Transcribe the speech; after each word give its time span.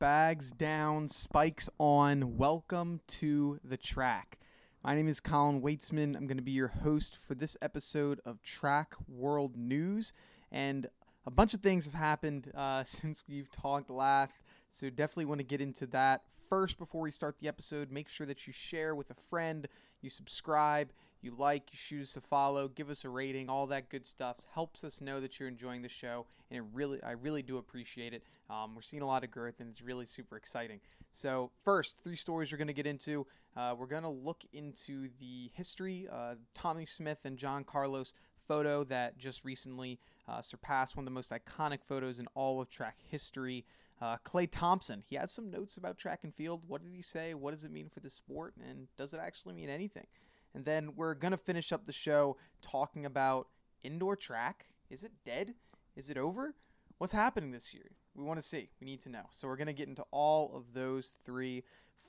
Bags 0.00 0.50
down, 0.50 1.08
spikes 1.08 1.70
on. 1.78 2.36
Welcome 2.36 3.02
to 3.06 3.60
the 3.62 3.76
track. 3.76 4.40
My 4.82 4.96
name 4.96 5.06
is 5.06 5.20
Colin 5.20 5.62
Weitzman. 5.62 6.16
I'm 6.16 6.26
going 6.26 6.38
to 6.38 6.42
be 6.42 6.50
your 6.50 6.66
host 6.66 7.16
for 7.16 7.36
this 7.36 7.56
episode 7.62 8.20
of 8.24 8.42
Track 8.42 8.94
World 9.06 9.56
News. 9.56 10.12
And 10.50 10.88
a 11.24 11.30
bunch 11.30 11.54
of 11.54 11.60
things 11.60 11.84
have 11.84 11.94
happened 11.94 12.50
uh, 12.52 12.82
since 12.84 13.22
we've 13.28 13.52
talked 13.52 13.90
last. 13.90 14.40
So 14.70 14.90
definitely 14.90 15.26
want 15.26 15.40
to 15.40 15.46
get 15.46 15.60
into 15.60 15.86
that. 15.88 16.22
First, 16.48 16.78
before 16.78 17.02
we 17.02 17.10
start 17.10 17.38
the 17.38 17.48
episode, 17.48 17.90
make 17.90 18.08
sure 18.08 18.26
that 18.26 18.46
you 18.46 18.52
share 18.52 18.94
with 18.94 19.10
a 19.10 19.14
friend, 19.14 19.68
you 20.00 20.08
subscribe, 20.08 20.92
you 21.20 21.34
like, 21.36 21.72
you 21.72 21.78
choose 21.78 22.12
to 22.12 22.20
follow, 22.20 22.68
give 22.68 22.88
us 22.88 23.04
a 23.04 23.08
rating, 23.08 23.50
all 23.50 23.66
that 23.66 23.90
good 23.90 24.06
stuff 24.06 24.46
helps 24.54 24.84
us 24.84 25.00
know 25.00 25.20
that 25.20 25.38
you're 25.38 25.48
enjoying 25.48 25.82
the 25.82 25.88
show, 25.88 26.26
and 26.50 26.58
it 26.58 26.64
really, 26.72 27.02
I 27.02 27.12
really 27.12 27.42
do 27.42 27.58
appreciate 27.58 28.14
it. 28.14 28.22
Um, 28.48 28.74
we're 28.74 28.82
seeing 28.82 29.02
a 29.02 29.06
lot 29.06 29.24
of 29.24 29.30
growth, 29.30 29.60
and 29.60 29.68
it's 29.68 29.82
really 29.82 30.06
super 30.06 30.36
exciting. 30.36 30.80
So, 31.10 31.50
first, 31.64 31.98
three 32.02 32.16
stories 32.16 32.52
we're 32.52 32.58
going 32.58 32.68
to 32.68 32.74
get 32.74 32.86
into. 32.86 33.26
Uh, 33.56 33.74
we're 33.76 33.86
going 33.86 34.04
to 34.04 34.08
look 34.08 34.44
into 34.52 35.08
the 35.18 35.50
history, 35.54 36.06
Tommie 36.54 36.86
Smith 36.86 37.18
and 37.24 37.36
John 37.36 37.64
Carlos 37.64 38.14
photo 38.48 38.82
that 38.84 39.18
just 39.18 39.44
recently 39.44 39.98
uh, 40.26 40.40
surpassed 40.40 40.96
one 40.96 41.02
of 41.02 41.04
the 41.06 41.10
most 41.14 41.30
iconic 41.30 41.80
photos 41.86 42.18
in 42.18 42.26
all 42.34 42.60
of 42.60 42.68
track 42.68 42.96
history. 43.10 43.64
Uh, 44.00 44.16
Klay 44.24 44.48
Thompson, 44.50 45.02
he 45.08 45.16
had 45.16 45.30
some 45.30 45.50
notes 45.50 45.76
about 45.76 45.98
track 45.98 46.20
and 46.22 46.34
field. 46.34 46.64
What 46.68 46.82
did 46.82 46.92
he 46.94 47.02
say? 47.02 47.34
What 47.34 47.52
does 47.52 47.64
it 47.64 47.72
mean 47.72 47.88
for 47.88 48.00
the 48.00 48.10
sport? 48.10 48.54
And 48.64 48.88
does 48.96 49.12
it 49.12 49.20
actually 49.20 49.54
mean 49.54 49.68
anything? 49.68 50.06
And 50.54 50.64
then 50.64 50.94
we're 50.96 51.14
going 51.14 51.32
to 51.32 51.38
finish 51.38 51.72
up 51.72 51.86
the 51.86 51.92
show 51.92 52.36
talking 52.62 53.04
about 53.04 53.48
indoor 53.82 54.16
track. 54.16 54.66
Is 54.88 55.04
it 55.04 55.12
dead? 55.24 55.54
Is 55.96 56.10
it 56.10 56.18
over? 56.18 56.54
What's 56.98 57.12
happening 57.12 57.50
this 57.50 57.74
year? 57.74 57.90
We 58.14 58.24
want 58.24 58.40
to 58.40 58.46
see. 58.46 58.70
We 58.80 58.86
need 58.86 59.00
to 59.02 59.10
know. 59.10 59.26
So 59.30 59.48
we're 59.48 59.56
going 59.56 59.66
to 59.66 59.72
get 59.72 59.88
into 59.88 60.04
all 60.10 60.56
of 60.56 60.74
those 60.74 61.14
three 61.24 61.64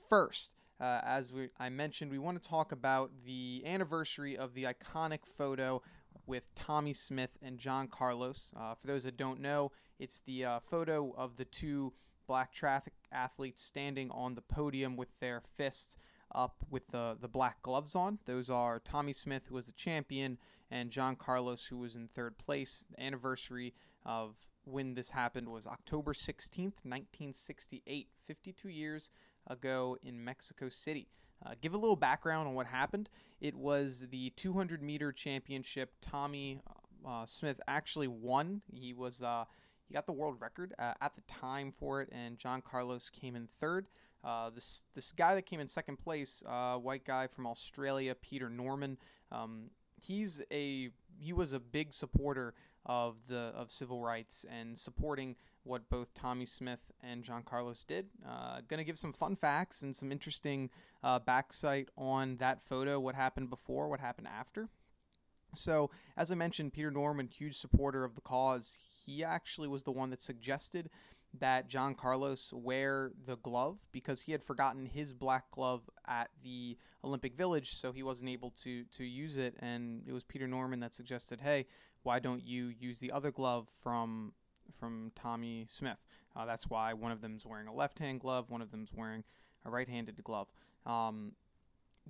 first. 0.08 0.54
Uh, 0.80 1.00
as 1.04 1.32
we, 1.32 1.50
I 1.58 1.68
mentioned, 1.68 2.10
we 2.10 2.18
want 2.18 2.42
to 2.42 2.48
talk 2.48 2.72
about 2.72 3.10
the 3.24 3.62
anniversary 3.66 4.36
of 4.36 4.54
the 4.54 4.64
iconic 4.64 5.26
photo 5.26 5.82
with 6.26 6.54
Tommie 6.54 6.92
Smith 6.92 7.38
and 7.42 7.58
John 7.58 7.88
Carlos. 7.88 8.52
Uh, 8.56 8.74
for 8.74 8.86
those 8.86 9.04
that 9.04 9.16
don't 9.16 9.40
know, 9.40 9.72
it's 9.98 10.20
the 10.20 10.44
uh, 10.44 10.60
photo 10.60 11.12
of 11.16 11.36
the 11.36 11.44
two 11.44 11.92
black 12.26 12.52
track 12.52 12.92
athletes 13.10 13.62
standing 13.62 14.10
on 14.10 14.34
the 14.34 14.40
podium 14.40 14.96
with 14.96 15.18
their 15.18 15.40
fists 15.40 15.96
up 16.32 16.64
with 16.70 16.88
the, 16.88 17.16
the 17.20 17.28
black 17.28 17.60
gloves 17.62 17.96
on. 17.96 18.18
Those 18.24 18.48
are 18.48 18.78
Tommie 18.78 19.12
Smith, 19.12 19.46
who 19.48 19.56
was 19.56 19.66
the 19.66 19.72
champion, 19.72 20.38
and 20.70 20.90
John 20.90 21.16
Carlos, 21.16 21.66
who 21.66 21.78
was 21.78 21.96
in 21.96 22.08
third 22.08 22.38
place. 22.38 22.84
The 22.88 23.02
anniversary 23.02 23.74
of 24.04 24.48
when 24.64 24.94
this 24.94 25.10
happened 25.10 25.48
was 25.48 25.66
October 25.66 26.12
16th, 26.12 26.84
1968, 26.84 28.08
52 28.24 28.68
years 28.68 29.10
ago 29.46 29.96
in 30.02 30.24
Mexico 30.24 30.68
City. 30.68 31.08
Uh, 31.44 31.54
give 31.60 31.74
a 31.74 31.78
little 31.78 31.96
background 31.96 32.48
on 32.48 32.54
what 32.54 32.66
happened. 32.66 33.08
It 33.40 33.54
was 33.54 34.04
the 34.10 34.30
200 34.30 34.82
meter 34.82 35.12
championship. 35.12 35.94
Tommie 36.00 36.60
uh, 37.06 37.26
Smith 37.26 37.60
actually 37.66 38.08
won. 38.08 38.62
He 38.72 38.92
was 38.92 39.22
uh, 39.22 39.44
he 39.88 39.94
got 39.94 40.06
the 40.06 40.12
world 40.12 40.36
record 40.40 40.74
uh, 40.78 40.94
at 41.00 41.14
the 41.14 41.22
time 41.22 41.72
for 41.72 42.00
it, 42.02 42.08
and 42.12 42.38
John 42.38 42.62
Carlos 42.62 43.08
came 43.10 43.34
in 43.34 43.48
third. 43.58 43.88
Uh, 44.22 44.50
this 44.50 44.84
this 44.94 45.12
guy 45.12 45.34
that 45.34 45.46
came 45.46 45.60
in 45.60 45.68
second 45.68 45.98
place, 45.98 46.42
uh, 46.46 46.76
white 46.76 47.04
guy 47.04 47.26
from 47.26 47.46
Australia, 47.46 48.14
Peter 48.14 48.50
Norman. 48.50 48.98
Um, 49.32 49.70
he's 50.00 50.42
a 50.50 50.90
he 51.18 51.32
was 51.32 51.52
a 51.52 51.60
big 51.60 51.92
supporter 51.92 52.54
of 52.86 53.26
the 53.28 53.52
of 53.54 53.70
civil 53.70 54.00
rights 54.00 54.44
and 54.50 54.78
supporting 54.78 55.36
what 55.62 55.90
both 55.90 56.14
Tommie 56.14 56.46
Smith 56.46 56.90
and 57.02 57.22
John 57.22 57.42
Carlos 57.42 57.84
did. 57.84 58.06
Uh, 58.26 58.60
gonna 58.66 58.84
give 58.84 58.98
some 58.98 59.12
fun 59.12 59.36
facts 59.36 59.82
and 59.82 59.94
some 59.94 60.10
interesting 60.10 60.70
uh, 61.02 61.18
backside 61.18 61.90
on 61.96 62.36
that 62.38 62.62
photo, 62.62 62.98
what 62.98 63.14
happened 63.14 63.50
before, 63.50 63.88
what 63.88 64.00
happened 64.00 64.28
after. 64.28 64.68
So, 65.54 65.90
as 66.16 66.30
I 66.30 66.36
mentioned, 66.36 66.72
Peter 66.72 66.90
Norman, 66.90 67.28
huge 67.28 67.56
supporter 67.56 68.04
of 68.04 68.14
the 68.14 68.20
cause, 68.20 68.78
he 69.04 69.24
actually 69.24 69.68
was 69.68 69.82
the 69.82 69.90
one 69.90 70.10
that 70.10 70.20
suggested 70.20 70.90
that 71.38 71.68
John 71.68 71.94
Carlos 71.94 72.52
wear 72.52 73.12
the 73.26 73.36
glove 73.36 73.78
because 73.92 74.22
he 74.22 74.32
had 74.32 74.42
forgotten 74.42 74.86
his 74.86 75.12
black 75.12 75.50
glove 75.50 75.88
at 76.06 76.30
the 76.42 76.76
Olympic 77.04 77.36
Village, 77.36 77.70
so 77.70 77.92
he 77.92 78.02
wasn't 78.02 78.30
able 78.30 78.50
to 78.62 78.84
to 78.84 79.04
use 79.04 79.36
it. 79.36 79.56
And 79.60 80.02
it 80.06 80.12
was 80.12 80.24
Peter 80.24 80.48
Norman 80.48 80.80
that 80.80 80.92
suggested, 80.92 81.40
"Hey, 81.40 81.66
why 82.02 82.18
don't 82.18 82.44
you 82.44 82.66
use 82.66 82.98
the 82.98 83.12
other 83.12 83.30
glove 83.30 83.68
from 83.68 84.32
from 84.72 85.12
Tommie 85.14 85.66
Smith?" 85.68 86.04
Uh, 86.34 86.46
that's 86.46 86.68
why 86.68 86.92
one 86.94 87.12
of 87.12 87.20
them's 87.20 87.46
wearing 87.46 87.66
a 87.66 87.74
left-hand 87.74 88.20
glove, 88.20 88.50
one 88.50 88.62
of 88.62 88.70
them's 88.70 88.92
wearing 88.92 89.24
a 89.64 89.70
right-handed 89.70 90.22
glove. 90.24 90.48
Um, 90.86 91.32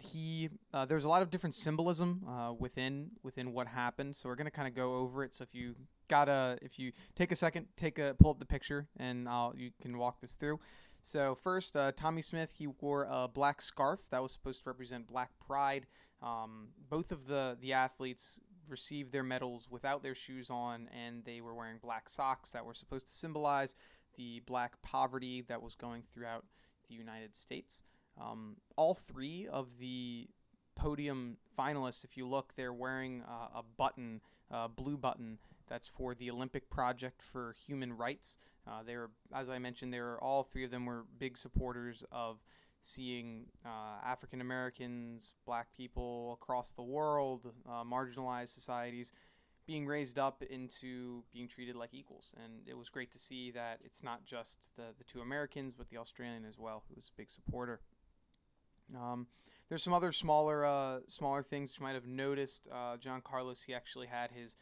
he 0.03 0.51
uh, 0.73 0.85
there's 0.85 1.05
a 1.05 1.09
lot 1.09 1.23
of 1.23 1.31
different 1.31 1.55
symbolism 1.55 2.25
uh, 2.29 2.53
within 2.53 3.11
within 3.23 3.53
what 3.53 3.67
happened. 3.67 4.17
So 4.17 4.29
we're 4.29 4.37
going 4.37 4.47
to 4.47 4.51
kind 4.51 4.69
of 4.69 4.75
go 4.75 4.97
over 4.97 5.25
it. 5.25 5.35
So 5.35 5.43
if 5.43 5.55
you 5.55 5.75
gotta 6.09 6.59
if 6.61 6.79
you 6.79 6.93
take 7.15 7.31
a 7.31 7.37
second 7.37 7.67
take 7.77 7.99
a 7.99 8.15
pull 8.19 8.33
up 8.33 8.39
the 8.39 8.47
picture 8.47 8.89
and 8.97 9.29
I'll 9.29 9.55
you 9.57 9.71
can 9.81 9.97
walk 9.99 10.21
this 10.21 10.35
through. 10.35 10.59
So 11.03 11.35
first 11.35 11.77
uh, 11.77 11.93
Tommie 11.93 12.23
Smith 12.23 12.55
he 12.59 12.67
wore 12.67 13.07
a 13.11 13.29
black 13.29 13.63
scarf 13.63 14.11
that 14.11 14.23
was 14.23 14.33
supposed 14.33 14.65
to 14.65 14.71
represent 14.71 15.07
black 15.07 15.31
pride. 15.45 15.87
Um, 16.23 16.69
both 16.89 17.13
of 17.13 17.27
the 17.27 17.57
the 17.61 17.73
athletes 17.73 18.41
received 18.69 19.13
their 19.13 19.23
medals 19.23 19.69
without 19.71 20.03
their 20.03 20.15
shoes 20.15 20.51
on 20.51 20.89
and 20.93 21.25
they 21.25 21.41
were 21.41 21.55
wearing 21.55 21.79
black 21.83 22.09
socks 22.09 22.51
that 22.53 22.65
were 22.65 22.75
supposed 22.75 23.07
to 23.07 23.13
symbolize 23.13 23.75
the 24.17 24.43
black 24.47 24.81
poverty 24.83 25.43
that 25.43 25.63
was 25.63 25.75
going 25.75 26.03
throughout 26.13 26.45
the 26.89 26.95
United 26.95 27.35
States 27.35 27.83
um, 28.19 28.57
all 28.77 28.95
three 28.95 29.47
of 29.47 29.79
the 29.79 30.29
podium 30.77 31.37
finalists, 31.59 32.05
if 32.05 32.17
you 32.17 32.27
look, 32.27 32.55
they're 32.57 32.73
wearing 32.73 33.23
uh, 33.29 33.59
a 33.59 33.63
button, 33.77 34.21
a 34.51 34.69
blue 34.69 34.97
button, 34.97 35.39
that's 35.69 35.89
for 35.89 36.15
the 36.15 36.31
Olympic 36.31 36.71
Project 36.71 37.23
for 37.23 37.55
Human 37.67 37.93
Rights. 37.93 38.39
Uh, 38.67 38.83
they 38.85 38.97
were, 38.97 39.11
as 39.35 39.49
I 39.49 39.59
mentioned, 39.59 39.93
they 39.93 40.01
were 40.01 40.23
all 40.23 40.43
three 40.43 40.65
of 40.65 40.71
them 40.71 40.87
were 40.87 41.05
big 41.19 41.37
supporters 41.39 42.05
of 42.11 42.39
seeing 42.83 43.47
uh, 43.65 44.05
African 44.05 44.41
Americans, 44.41 45.35
Black 45.45 45.73
people 45.73 46.39
across 46.41 46.73
the 46.73 46.83
world, 46.83 47.53
uh, 47.69 47.85
marginalized 47.85 48.49
societies 48.49 49.13
being 49.67 49.87
raised 49.87 50.19
up 50.19 50.43
into 50.43 51.23
being 51.33 51.47
treated 51.47 51.77
like 51.77 51.91
equals. 51.93 52.35
And 52.43 52.67
it 52.67 52.77
was 52.77 52.89
great 52.89 53.13
to 53.13 53.19
see 53.19 53.53
that 53.53 53.79
it's 53.85 54.03
not 54.03 54.25
just 54.25 54.75
the, 54.75 54.95
the 54.99 55.05
two 55.05 55.21
Americans, 55.21 55.75
but 55.75 55.89
the 55.91 55.99
Australian 55.99 56.45
as 56.45 56.59
well, 56.59 56.83
who 56.89 56.97
was 56.97 57.09
a 57.09 57.17
big 57.17 57.31
supporter. 57.31 57.81
Um, 58.97 59.27
there's 59.69 59.83
some 59.83 59.93
other 59.93 60.13
smaller 60.13 60.65
uh, 60.65 61.01
smaller 61.09 61.43
things 61.43 61.77
you 61.79 61.85
might 61.85 61.95
have 61.95 62.07
noticed. 62.07 62.69
Uh, 62.73 62.97
John 62.97 63.21
Carlos 63.23 63.63
he 63.63 63.75
actually 63.75 64.09
had 64.09 64.31
his 64.33 64.57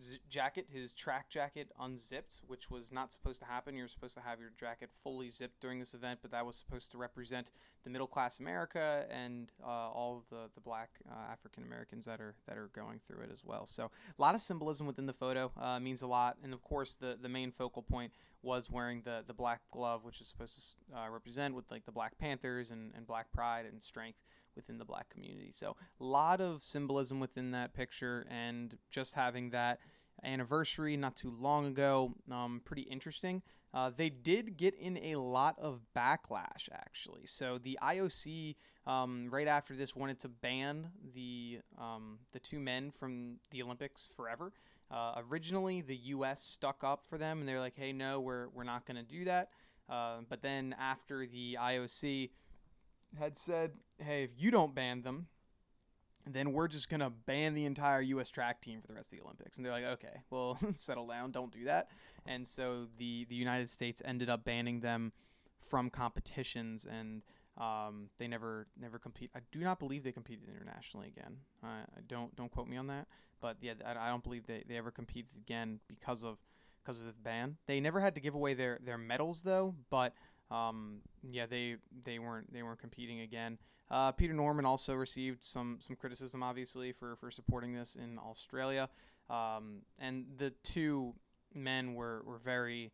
z- 0.00 0.18
jacket, 0.28 0.66
his 0.70 0.92
track 0.92 1.28
jacket, 1.28 1.70
unzipped, 1.78 2.40
which 2.46 2.70
was 2.70 2.92
not 2.92 3.12
supposed 3.12 3.40
to 3.40 3.46
happen. 3.46 3.76
You're 3.76 3.88
supposed 3.88 4.14
to 4.14 4.20
have 4.20 4.40
your 4.40 4.52
jacket 4.58 4.90
fully 5.02 5.28
zipped 5.30 5.60
during 5.60 5.78
this 5.78 5.94
event, 5.94 6.20
but 6.22 6.30
that 6.30 6.46
was 6.46 6.56
supposed 6.56 6.90
to 6.92 6.98
represent 6.98 7.50
the 7.84 7.90
middle 7.90 8.06
class 8.06 8.40
America 8.40 9.06
and 9.10 9.52
uh, 9.62 9.68
all 9.68 10.16
of 10.16 10.28
the 10.30 10.50
the 10.54 10.60
black 10.60 10.90
uh, 11.10 11.32
African 11.32 11.64
Americans 11.64 12.04
that 12.06 12.20
are 12.20 12.34
that 12.46 12.56
are 12.56 12.70
going 12.74 13.00
through 13.06 13.24
it 13.24 13.30
as 13.32 13.44
well. 13.44 13.66
So 13.66 13.84
a 13.84 14.22
lot 14.22 14.34
of 14.34 14.40
symbolism 14.40 14.86
within 14.86 15.06
the 15.06 15.12
photo 15.12 15.52
uh, 15.60 15.78
means 15.80 16.02
a 16.02 16.06
lot, 16.06 16.38
and 16.42 16.52
of 16.52 16.62
course 16.62 16.94
the 16.94 17.18
the 17.20 17.28
main 17.28 17.50
focal 17.50 17.82
point 17.82 18.12
was 18.42 18.70
wearing 18.70 19.02
the 19.02 19.22
the 19.26 19.34
black 19.34 19.60
glove, 19.70 20.04
which 20.04 20.20
is 20.20 20.28
supposed 20.28 20.76
to 20.90 20.98
uh, 20.98 21.08
represent 21.08 21.54
with 21.54 21.70
like 21.70 21.84
the 21.86 21.92
Black 21.92 22.18
Panthers 22.18 22.70
and, 22.70 22.92
and 22.96 23.06
black 23.06 23.32
pride 23.32 23.64
and 23.66 23.82
strength 23.82 24.18
within 24.56 24.78
the 24.78 24.84
black 24.84 25.08
community. 25.10 25.50
So 25.52 25.76
a 26.00 26.04
lot 26.04 26.40
of 26.40 26.62
symbolism 26.62 27.20
within 27.20 27.50
that 27.52 27.74
picture, 27.74 28.26
and 28.30 28.76
just 28.90 29.14
having 29.14 29.50
that 29.50 29.80
anniversary 30.22 30.96
not 30.96 31.16
too 31.16 31.30
long 31.30 31.66
ago, 31.66 32.14
um, 32.30 32.60
pretty 32.64 32.82
interesting. 32.82 33.42
Uh, 33.72 33.90
they 33.94 34.08
did 34.08 34.56
get 34.56 34.74
in 34.74 34.96
a 34.98 35.16
lot 35.16 35.58
of 35.58 35.80
backlash, 35.96 36.68
actually. 36.72 37.26
So 37.26 37.58
the 37.58 37.76
IOC, 37.82 38.54
um, 38.86 39.28
right 39.30 39.48
after 39.48 39.74
this, 39.74 39.96
wanted 39.96 40.20
to 40.20 40.28
ban 40.28 40.90
the 41.14 41.58
um, 41.76 42.20
the 42.32 42.38
two 42.38 42.60
men 42.60 42.92
from 42.92 43.38
the 43.50 43.62
Olympics 43.62 44.08
forever. 44.16 44.52
Uh, 44.90 45.22
originally, 45.28 45.80
the 45.80 45.96
U.S. 45.96 46.40
stuck 46.42 46.84
up 46.84 47.04
for 47.04 47.18
them, 47.18 47.40
and 47.40 47.48
they're 47.48 47.58
like, 47.58 47.74
"Hey, 47.76 47.92
no, 47.92 48.20
we're 48.20 48.48
we're 48.50 48.62
not 48.62 48.86
going 48.86 48.96
to 48.96 49.02
do 49.02 49.24
that." 49.24 49.48
Uh, 49.88 50.18
but 50.28 50.40
then 50.40 50.74
after 50.78 51.26
the 51.26 51.58
IOC 51.60 52.30
had 53.18 53.36
said, 53.38 53.72
"Hey, 53.98 54.24
if 54.24 54.32
you 54.36 54.50
don't 54.50 54.74
ban 54.74 55.02
them, 55.02 55.28
then 56.26 56.52
we're 56.52 56.68
just 56.68 56.88
gonna 56.88 57.10
ban 57.10 57.54
the 57.54 57.66
entire 57.66 58.00
U.S. 58.00 58.30
track 58.30 58.60
team 58.62 58.80
for 58.80 58.86
the 58.88 58.94
rest 58.94 59.12
of 59.12 59.18
the 59.18 59.24
Olympics." 59.24 59.56
And 59.56 59.64
they're 59.66 59.72
like, 59.72 59.84
"Okay, 59.84 60.22
well, 60.30 60.58
settle 60.72 61.06
down, 61.06 61.32
don't 61.32 61.52
do 61.52 61.64
that." 61.64 61.88
And 62.26 62.46
so 62.48 62.86
the 62.98 63.26
the 63.28 63.34
United 63.34 63.68
States 63.70 64.00
ended 64.04 64.30
up 64.30 64.44
banning 64.44 64.80
them 64.80 65.12
from 65.58 65.90
competitions, 65.90 66.84
and 66.86 67.22
Um, 67.56 68.10
they 68.18 68.26
never 68.26 68.66
never 68.76 68.98
compete. 68.98 69.30
I 69.32 69.38
do 69.52 69.60
not 69.60 69.78
believe 69.78 70.02
they 70.02 70.10
competed 70.10 70.48
internationally 70.48 71.06
again. 71.06 71.36
I 71.62 71.84
don't 72.08 72.34
don't 72.34 72.50
quote 72.50 72.66
me 72.66 72.76
on 72.76 72.88
that. 72.88 73.06
But 73.40 73.58
yeah, 73.60 73.74
I, 73.86 74.06
I 74.06 74.08
don't 74.08 74.24
believe 74.24 74.46
they, 74.46 74.64
they 74.66 74.76
ever 74.76 74.90
competed 74.90 75.30
again 75.36 75.78
because 75.86 76.24
of 76.24 76.38
because 76.82 76.98
of 77.00 77.06
the 77.06 77.12
ban. 77.12 77.58
They 77.66 77.78
never 77.80 78.00
had 78.00 78.14
to 78.16 78.20
give 78.20 78.34
away 78.34 78.54
their, 78.54 78.80
their 78.82 78.98
medals 78.98 79.42
though, 79.44 79.76
but 79.88 80.14
um, 80.50 80.98
yeah, 81.22 81.46
they 81.46 81.76
they 82.04 82.18
weren't 82.18 82.52
they 82.52 82.62
weren't 82.62 82.80
competing 82.80 83.20
again. 83.20 83.58
Uh, 83.90 84.12
Peter 84.12 84.32
Norman 84.32 84.64
also 84.64 84.94
received 84.94 85.44
some 85.44 85.76
some 85.80 85.96
criticism, 85.96 86.42
obviously, 86.42 86.92
for 86.92 87.16
for 87.16 87.30
supporting 87.30 87.74
this 87.74 87.96
in 87.96 88.18
Australia. 88.18 88.88
Um, 89.30 89.82
and 90.00 90.26
the 90.36 90.50
two 90.62 91.14
men 91.54 91.94
were, 91.94 92.22
were 92.26 92.38
very 92.38 92.92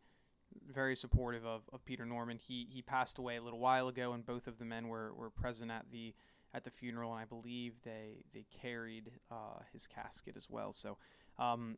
very 0.67 0.95
supportive 0.95 1.45
of, 1.45 1.63
of 1.71 1.83
Peter 1.85 2.05
Norman. 2.05 2.37
He 2.37 2.67
he 2.69 2.81
passed 2.81 3.17
away 3.17 3.37
a 3.37 3.41
little 3.41 3.59
while 3.59 3.87
ago, 3.87 4.13
and 4.13 4.25
both 4.25 4.47
of 4.47 4.59
the 4.59 4.65
men 4.65 4.87
were, 4.87 5.13
were 5.13 5.29
present 5.29 5.71
at 5.71 5.85
the 5.91 6.13
at 6.53 6.63
the 6.63 6.69
funeral, 6.69 7.13
and 7.13 7.21
I 7.21 7.25
believe 7.25 7.81
they 7.83 8.25
they 8.33 8.45
carried 8.61 9.11
uh, 9.29 9.63
his 9.71 9.87
casket 9.87 10.35
as 10.35 10.49
well. 10.49 10.73
So. 10.73 10.97
Um, 11.39 11.77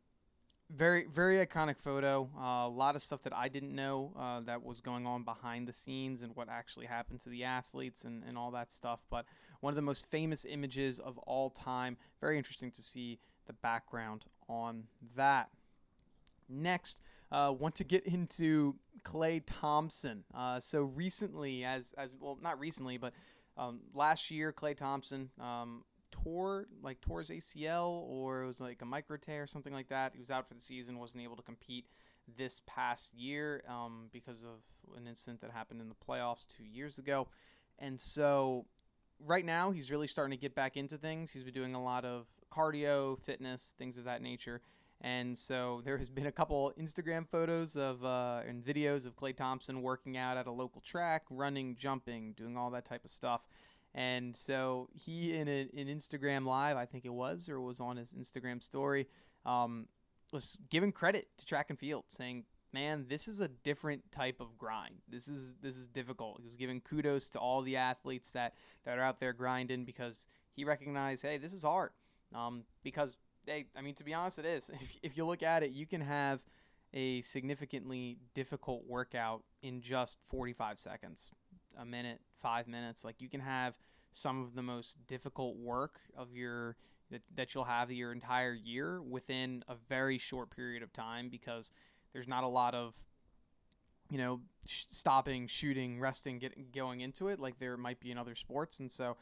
very 0.70 1.04
very 1.06 1.44
iconic 1.44 1.78
photo. 1.78 2.28
Uh, 2.36 2.66
a 2.66 2.68
lot 2.68 2.96
of 2.96 3.02
stuff 3.02 3.22
that 3.22 3.34
i 3.34 3.48
didn't 3.48 3.74
know 3.74 4.12
uh, 4.18 4.40
that 4.40 4.62
was 4.64 4.80
going 4.80 5.06
on 5.06 5.22
behind 5.22 5.68
the 5.68 5.72
scenes 5.72 6.22
and 6.22 6.34
what 6.36 6.48
actually 6.48 6.86
happened 6.86 7.20
to 7.20 7.28
the 7.28 7.44
athletes 7.44 8.04
and, 8.04 8.22
and 8.26 8.38
all 8.38 8.50
that 8.50 8.72
stuff. 8.72 9.04
But 9.10 9.26
one 9.60 9.70
of 9.72 9.76
the 9.76 9.82
most 9.82 10.10
famous 10.10 10.44
images 10.44 10.98
of 10.98 11.18
all 11.18 11.50
time. 11.50 11.96
Very 12.20 12.38
interesting 12.38 12.70
to 12.72 12.82
see 12.82 13.18
the 13.46 13.52
background 13.52 14.24
on 14.48 14.84
that. 15.16 15.50
Next 16.48 17.00
uh, 17.30 17.52
want 17.56 17.74
to 17.76 17.84
get 17.84 18.04
into 18.06 18.76
Klay 19.02 19.42
thompson. 19.46 20.24
Uh, 20.34 20.60
so 20.60 20.82
recently 20.82 21.64
as 21.64 21.94
as 21.98 22.14
well 22.18 22.38
not 22.42 22.58
recently 22.58 22.96
but 22.96 23.12
um, 23.56 23.80
last 23.94 24.30
year 24.30 24.52
Klay 24.52 24.76
thompson 24.76 25.30
um, 25.40 25.84
tore 26.14 26.66
like 26.82 27.00
tore 27.00 27.20
his 27.20 27.30
acl 27.30 28.04
or 28.08 28.44
it 28.44 28.46
was 28.46 28.60
like 28.60 28.80
a 28.82 28.84
micro 28.84 29.16
tear 29.16 29.42
or 29.42 29.46
something 29.46 29.72
like 29.72 29.88
that. 29.88 30.12
He 30.14 30.20
was 30.20 30.30
out 30.30 30.46
for 30.46 30.54
the 30.54 30.60
season 30.60 30.98
wasn't 30.98 31.24
able 31.24 31.36
to 31.36 31.42
compete 31.42 31.86
this 32.38 32.62
past 32.66 33.12
year 33.14 33.64
um, 33.68 34.08
because 34.12 34.44
of 34.44 34.96
an 34.96 35.08
incident 35.08 35.40
that 35.40 35.50
happened 35.50 35.80
in 35.80 35.88
the 35.88 35.94
playoffs 35.94 36.46
two 36.46 36.64
years 36.64 36.98
ago. 36.98 37.28
And 37.78 38.00
so 38.00 38.66
right 39.18 39.44
now 39.44 39.72
he's 39.72 39.90
really 39.90 40.06
starting 40.06 40.36
to 40.38 40.40
get 40.40 40.54
back 40.54 40.76
into 40.76 40.96
things. 40.96 41.32
He's 41.32 41.42
been 41.42 41.54
doing 41.54 41.74
a 41.74 41.82
lot 41.82 42.04
of 42.04 42.26
cardio 42.52 43.18
fitness 43.20 43.74
things 43.76 43.98
of 43.98 44.04
that 44.04 44.22
nature. 44.22 44.60
And 45.00 45.36
so 45.36 45.82
there 45.84 45.98
has 45.98 46.08
been 46.08 46.26
a 46.26 46.32
couple 46.32 46.72
Instagram 46.80 47.28
photos 47.28 47.76
of 47.76 48.04
uh, 48.04 48.40
and 48.48 48.64
videos 48.64 49.06
of 49.06 49.16
Klay 49.16 49.36
Thompson 49.36 49.82
working 49.82 50.16
out 50.16 50.36
at 50.36 50.46
a 50.46 50.52
local 50.52 50.80
track, 50.80 51.24
running, 51.28 51.76
jumping, 51.76 52.32
doing 52.32 52.56
all 52.56 52.70
that 52.70 52.84
type 52.84 53.04
of 53.04 53.10
stuff. 53.10 53.42
And 53.94 54.36
so 54.36 54.88
he 54.92 55.34
in 55.34 55.46
an 55.46 55.68
Instagram 55.76 56.44
live, 56.44 56.76
I 56.76 56.84
think 56.84 57.04
it 57.04 57.12
was, 57.12 57.48
or 57.48 57.60
was 57.60 57.80
on 57.80 57.96
his 57.96 58.12
Instagram 58.12 58.62
story, 58.62 59.06
um, 59.46 59.86
was 60.32 60.58
giving 60.68 60.90
credit 60.90 61.28
to 61.38 61.46
track 61.46 61.70
and 61.70 61.78
field, 61.78 62.04
saying, 62.08 62.44
"Man, 62.72 63.06
this 63.08 63.28
is 63.28 63.40
a 63.40 63.46
different 63.46 64.10
type 64.10 64.40
of 64.40 64.58
grind. 64.58 64.96
This 65.08 65.28
is 65.28 65.54
this 65.62 65.76
is 65.76 65.86
difficult." 65.86 66.40
He 66.40 66.46
was 66.46 66.56
giving 66.56 66.80
kudos 66.80 67.28
to 67.30 67.38
all 67.38 67.62
the 67.62 67.76
athletes 67.76 68.32
that 68.32 68.54
that 68.84 68.98
are 68.98 69.02
out 69.02 69.20
there 69.20 69.32
grinding 69.32 69.84
because 69.84 70.26
he 70.54 70.64
recognized, 70.64 71.22
"Hey, 71.22 71.38
this 71.38 71.52
is 71.52 71.62
hard." 71.62 71.90
Um, 72.34 72.64
because 72.82 73.16
they, 73.46 73.66
I 73.76 73.82
mean, 73.82 73.94
to 73.94 74.04
be 74.04 74.12
honest, 74.12 74.40
it 74.40 74.46
is. 74.46 74.70
If, 74.80 74.96
if 75.02 75.16
you 75.16 75.24
look 75.24 75.44
at 75.44 75.62
it, 75.62 75.70
you 75.70 75.86
can 75.86 76.00
have 76.00 76.42
a 76.92 77.20
significantly 77.22 78.18
difficult 78.34 78.84
workout 78.86 79.42
in 79.62 79.80
just 79.80 80.18
45 80.28 80.78
seconds, 80.78 81.30
a 81.78 81.84
minute, 81.84 82.20
five 82.38 82.66
minutes. 82.66 83.04
Like 83.04 83.20
you 83.20 83.28
can 83.28 83.40
have 83.40 83.78
some 84.12 84.42
of 84.42 84.54
the 84.54 84.62
most 84.62 84.96
difficult 85.06 85.56
work 85.56 86.00
of 86.16 86.34
your 86.34 86.76
that, 87.10 87.22
that 87.34 87.54
you'll 87.54 87.64
have 87.64 87.90
your 87.90 88.12
entire 88.12 88.54
year 88.54 89.02
within 89.02 89.62
a 89.68 89.74
very 89.88 90.18
short 90.18 90.50
period 90.50 90.82
of 90.82 90.92
time 90.92 91.28
because 91.28 91.70
there's 92.12 92.28
not 92.28 92.44
a 92.44 92.48
lot 92.48 92.74
of 92.74 92.96
you 94.10 94.18
know 94.18 94.40
sh- 94.66 94.84
stopping 94.88 95.46
shooting 95.46 96.00
resting 96.00 96.38
getting 96.38 96.66
going 96.74 97.00
into 97.00 97.28
it 97.28 97.38
like 97.38 97.58
there 97.58 97.76
might 97.76 98.00
be 98.00 98.10
in 98.10 98.18
other 98.18 98.34
sports 98.34 98.80
and 98.80 98.90
so 98.90 99.16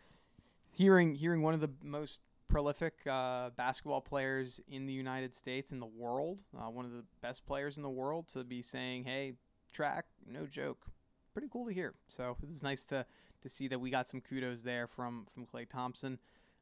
hearing 0.70 1.14
hearing 1.14 1.42
one 1.42 1.54
of 1.54 1.60
the 1.60 1.70
most 1.82 2.20
prolific 2.52 2.94
uh, 3.06 3.48
basketball 3.56 4.02
players 4.02 4.60
in 4.68 4.84
the 4.84 4.92
United 4.92 5.34
States, 5.34 5.72
in 5.72 5.80
the 5.80 5.86
world, 5.86 6.42
uh, 6.54 6.68
one 6.68 6.84
of 6.84 6.92
the 6.92 7.02
best 7.22 7.46
players 7.46 7.78
in 7.78 7.82
the 7.82 7.90
world, 7.90 8.28
to 8.28 8.44
be 8.44 8.60
saying, 8.60 9.04
"Hey, 9.04 9.34
track, 9.72 10.06
no 10.26 10.46
joke." 10.46 10.91
Pretty 11.32 11.48
cool 11.50 11.66
to 11.66 11.72
hear. 11.72 11.94
So 12.06 12.36
it 12.42 12.48
was 12.48 12.62
nice 12.62 12.86
to 12.86 13.06
to 13.42 13.48
see 13.48 13.68
that 13.68 13.80
we 13.80 13.90
got 13.90 14.06
some 14.06 14.20
kudos 14.20 14.62
there 14.62 14.86
from 14.86 15.26
from 15.32 15.46
Klay 15.46 15.68
Thompson. 15.68 16.18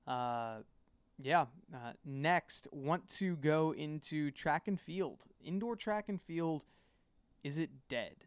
Uh, 0.06 0.58
yeah. 1.19 1.46
Uh, 1.72 1.93
next, 2.05 2.67
want 2.72 3.08
to 3.08 3.37
go 3.37 3.75
into 3.75 4.31
track 4.31 4.69
and 4.69 4.81
field. 4.81 5.25
Indoor 5.44 5.76
track 5.76 6.08
and 6.08 6.20
field, 6.20 6.64
is 7.44 7.58
it 7.58 7.70
dead? 7.88 8.25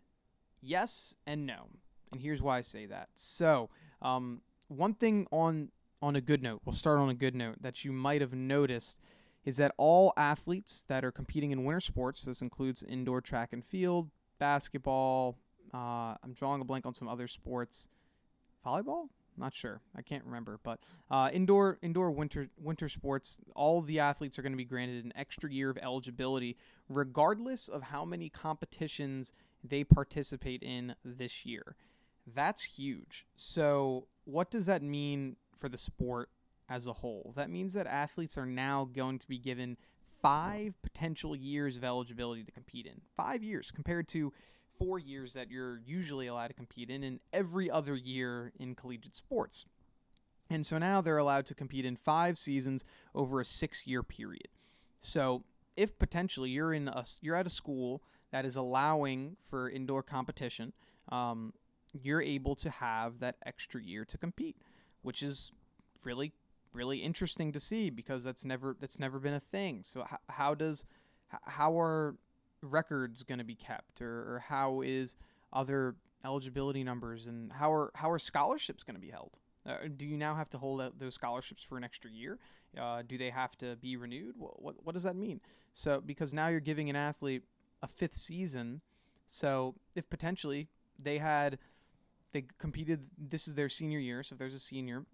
Yes 0.61 1.15
and 1.25 1.45
no. 1.45 1.69
And 2.11 2.21
here's 2.21 2.41
why 2.41 2.59
I 2.59 2.61
say 2.61 2.85
that. 2.85 3.09
So, 3.15 3.69
um, 4.01 4.41
one 4.67 4.93
thing 4.93 5.27
on 5.31 5.69
on 6.01 6.15
a 6.15 6.21
good 6.21 6.43
note, 6.43 6.61
we'll 6.65 6.75
start 6.75 6.99
on 6.99 7.09
a 7.09 7.13
good 7.13 7.33
note 7.33 7.61
that 7.61 7.85
you 7.85 7.91
might 7.91 8.21
have 8.21 8.33
noticed 8.33 8.99
is 9.45 9.57
that 9.57 9.73
all 9.77 10.13
athletes 10.15 10.83
that 10.87 11.03
are 11.03 11.11
competing 11.11 11.51
in 11.51 11.65
winter 11.65 11.79
sports, 11.79 12.23
this 12.23 12.41
includes 12.41 12.83
indoor 12.83 13.21
track 13.21 13.51
and 13.51 13.65
field, 13.65 14.09
basketball, 14.39 15.37
uh, 15.73 16.15
I'm 16.23 16.33
drawing 16.33 16.61
a 16.61 16.65
blank 16.65 16.85
on 16.85 16.93
some 16.93 17.07
other 17.07 17.27
sports, 17.27 17.87
volleyball. 18.65 19.07
Not 19.35 19.53
sure. 19.53 19.81
I 19.95 20.01
can't 20.01 20.23
remember. 20.25 20.59
But 20.63 20.79
uh, 21.09 21.29
indoor 21.33 21.79
indoor 21.81 22.11
winter 22.11 22.49
winter 22.61 22.87
sports, 22.87 23.39
all 23.55 23.79
of 23.79 23.87
the 23.87 23.99
athletes 23.99 24.37
are 24.37 24.43
going 24.43 24.53
to 24.53 24.57
be 24.57 24.65
granted 24.65 25.03
an 25.03 25.13
extra 25.15 25.51
year 25.51 25.69
of 25.69 25.77
eligibility, 25.79 26.55
regardless 26.87 27.67
of 27.67 27.83
how 27.83 28.05
many 28.05 28.29
competitions 28.29 29.33
they 29.63 29.83
participate 29.83 30.61
in 30.61 30.95
this 31.03 31.45
year. 31.45 31.75
That's 32.31 32.63
huge. 32.63 33.25
So, 33.35 34.07
what 34.25 34.51
does 34.51 34.65
that 34.67 34.81
mean 34.81 35.35
for 35.55 35.67
the 35.67 35.77
sport 35.77 36.29
as 36.69 36.87
a 36.87 36.93
whole? 36.93 37.33
That 37.35 37.49
means 37.49 37.73
that 37.73 37.87
athletes 37.87 38.37
are 38.37 38.45
now 38.45 38.87
going 38.93 39.19
to 39.19 39.27
be 39.27 39.37
given 39.37 39.77
five 40.21 40.81
potential 40.81 41.35
years 41.35 41.75
of 41.75 41.83
eligibility 41.83 42.43
to 42.43 42.51
compete 42.51 42.85
in. 42.85 43.01
Five 43.17 43.43
years 43.43 43.71
compared 43.71 44.07
to 44.09 44.31
four 44.77 44.99
years 44.99 45.33
that 45.33 45.49
you're 45.49 45.79
usually 45.85 46.27
allowed 46.27 46.47
to 46.47 46.53
compete 46.53 46.89
in, 46.89 47.03
and 47.03 47.19
every 47.31 47.69
other 47.69 47.95
year 47.95 48.51
in 48.59 48.75
collegiate 48.75 49.15
sports. 49.15 49.65
And 50.49 50.65
so 50.65 50.77
now 50.77 51.01
they're 51.01 51.17
allowed 51.17 51.45
to 51.47 51.55
compete 51.55 51.85
in 51.85 51.95
five 51.95 52.37
seasons 52.37 52.83
over 53.15 53.39
a 53.39 53.45
six 53.45 53.87
year 53.87 54.03
period. 54.03 54.47
So, 55.01 55.43
if 55.75 55.97
potentially 55.97 56.51
you're 56.51 56.73
in 56.73 56.87
a 56.87 57.03
you're 57.21 57.35
at 57.35 57.47
a 57.47 57.49
school 57.49 58.03
that 58.31 58.45
is 58.45 58.55
allowing 58.55 59.37
for 59.41 59.69
indoor 59.69 60.03
competition, 60.03 60.73
um, 61.09 61.53
you're 61.93 62.21
able 62.21 62.55
to 62.55 62.69
have 62.69 63.19
that 63.19 63.37
extra 63.45 63.81
year 63.81 64.05
to 64.05 64.17
compete, 64.17 64.57
which 65.01 65.23
is 65.23 65.51
really 66.03 66.33
really 66.73 66.99
interesting 66.99 67.51
to 67.51 67.59
see 67.59 67.89
because 67.89 68.23
that's 68.23 68.43
never 68.43 68.75
that's 68.79 68.99
never 68.99 69.19
been 69.19 69.33
a 69.33 69.39
thing. 69.39 69.81
So 69.83 70.03
how, 70.03 70.17
how 70.29 70.53
does 70.53 70.85
how 71.45 71.79
are 71.79 72.15
records 72.63 73.23
going 73.23 73.39
to 73.39 73.43
be 73.43 73.55
kept 73.55 74.01
or, 74.01 74.35
or 74.35 74.43
how 74.47 74.81
is 74.81 75.15
other 75.51 75.95
eligibility 76.25 76.83
numbers 76.83 77.27
and 77.27 77.51
how 77.51 77.71
are 77.71 77.91
how 77.95 78.09
are 78.09 78.19
scholarships 78.19 78.83
going 78.83 78.95
to 78.95 79.01
be 79.01 79.11
held? 79.11 79.37
Uh, 79.65 79.77
do 79.95 80.05
you 80.05 80.17
now 80.17 80.35
have 80.35 80.49
to 80.49 80.57
hold 80.57 80.81
out 80.81 80.99
those 80.99 81.15
scholarships 81.15 81.63
for 81.63 81.77
an 81.77 81.83
extra 81.83 82.11
year? 82.11 82.39
Uh, 82.79 83.01
do 83.05 83.17
they 83.17 83.29
have 83.29 83.57
to 83.57 83.75
be 83.77 83.95
renewed? 83.95 84.35
What, 84.37 84.61
what, 84.61 84.75
what 84.83 84.93
does 84.93 85.03
that 85.03 85.15
mean? 85.15 85.39
So 85.73 86.01
because 86.01 86.33
now 86.33 86.47
you're 86.47 86.59
giving 86.59 86.89
an 86.89 86.95
athlete 86.95 87.43
a 87.81 87.87
fifth 87.87 88.15
season, 88.15 88.81
so 89.27 89.75
if 89.95 90.09
potentially 90.09 90.67
they 91.01 91.17
had 91.17 91.59
they 92.33 92.45
competed. 92.57 93.07
This 93.17 93.47
is 93.47 93.55
their 93.55 93.69
senior 93.69 93.99
year, 93.99 94.23
so 94.23 94.33
if 94.33 94.39
there's 94.39 94.55
a 94.55 94.59
senior, 94.59 95.05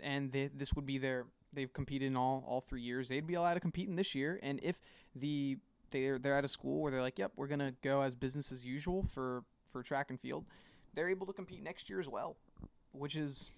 and 0.00 0.32
they, 0.32 0.50
this 0.52 0.72
would 0.72 0.86
be 0.86 0.98
their 0.98 1.26
they've 1.52 1.72
competed 1.72 2.08
in 2.08 2.16
all 2.16 2.44
all 2.46 2.60
three 2.60 2.82
years, 2.82 3.08
they'd 3.08 3.26
be 3.26 3.34
allowed 3.34 3.54
to 3.54 3.60
compete 3.60 3.88
in 3.88 3.96
this 3.96 4.14
year. 4.14 4.40
And 4.42 4.58
if 4.62 4.80
the 5.14 5.58
they're 5.90 6.18
they're 6.18 6.36
at 6.36 6.44
a 6.44 6.48
school 6.48 6.80
where 6.80 6.90
they're 6.90 7.02
like, 7.02 7.18
yep, 7.18 7.32
we're 7.36 7.46
gonna 7.46 7.74
go 7.82 8.00
as 8.02 8.14
business 8.14 8.52
as 8.52 8.66
usual 8.66 9.02
for 9.02 9.44
for 9.70 9.82
track 9.82 10.10
and 10.10 10.20
field, 10.20 10.44
they're 10.94 11.10
able 11.10 11.26
to 11.26 11.32
compete 11.32 11.62
next 11.62 11.90
year 11.90 12.00
as 12.00 12.08
well, 12.08 12.36
which 12.92 13.16
is 13.16 13.50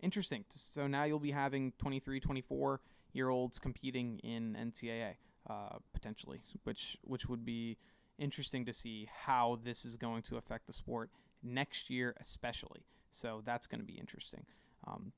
interesting. 0.00 0.44
So 0.50 0.86
now 0.86 1.04
you'll 1.04 1.18
be 1.18 1.32
having 1.32 1.72
23, 1.78 2.20
24 2.20 2.80
year 3.12 3.28
olds 3.28 3.58
competing 3.58 4.18
in 4.20 4.56
NCAA 4.60 5.14
uh, 5.48 5.78
potentially, 5.92 6.42
which 6.64 6.96
which 7.02 7.28
would 7.28 7.44
be 7.44 7.78
interesting 8.18 8.64
to 8.64 8.72
see 8.72 9.08
how 9.24 9.58
this 9.62 9.84
is 9.84 9.96
going 9.96 10.22
to 10.22 10.36
affect 10.36 10.66
the 10.66 10.72
sport 10.72 11.10
next 11.42 11.90
year, 11.90 12.14
especially. 12.20 12.84
So 13.12 13.42
that's 13.44 13.66
going 13.66 13.80
to 13.80 13.86
be 13.86 13.98
interesting. 13.98 14.44
Um, 14.86 15.12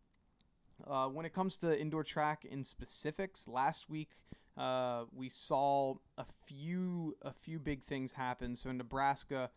uh, 0.86 1.06
when 1.08 1.26
it 1.26 1.34
comes 1.34 1.56
to 1.58 1.78
indoor 1.78 2.04
track 2.04 2.44
in 2.44 2.64
specifics, 2.64 3.48
last 3.48 3.90
week 3.90 4.10
uh, 4.58 5.04
we 5.14 5.28
saw 5.28 5.94
a 6.16 6.24
few 6.46 7.16
a 7.22 7.32
few 7.32 7.58
big 7.58 7.84
things 7.84 8.12
happen. 8.12 8.56
So 8.56 8.72
Nebraska 8.72 9.50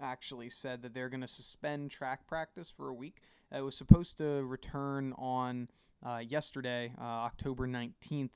actually 0.00 0.48
said 0.48 0.82
that 0.82 0.94
they're 0.94 1.08
going 1.08 1.22
to 1.22 1.28
suspend 1.28 1.90
track 1.90 2.26
practice 2.26 2.70
for 2.70 2.88
a 2.88 2.94
week. 2.94 3.20
It 3.52 3.62
was 3.62 3.74
supposed 3.74 4.16
to 4.18 4.44
return 4.44 5.12
on 5.18 5.68
uh, 6.06 6.18
yesterday, 6.18 6.92
uh, 7.00 7.02
October 7.02 7.66
19th. 7.66 8.30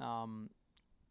Um, 0.00 0.50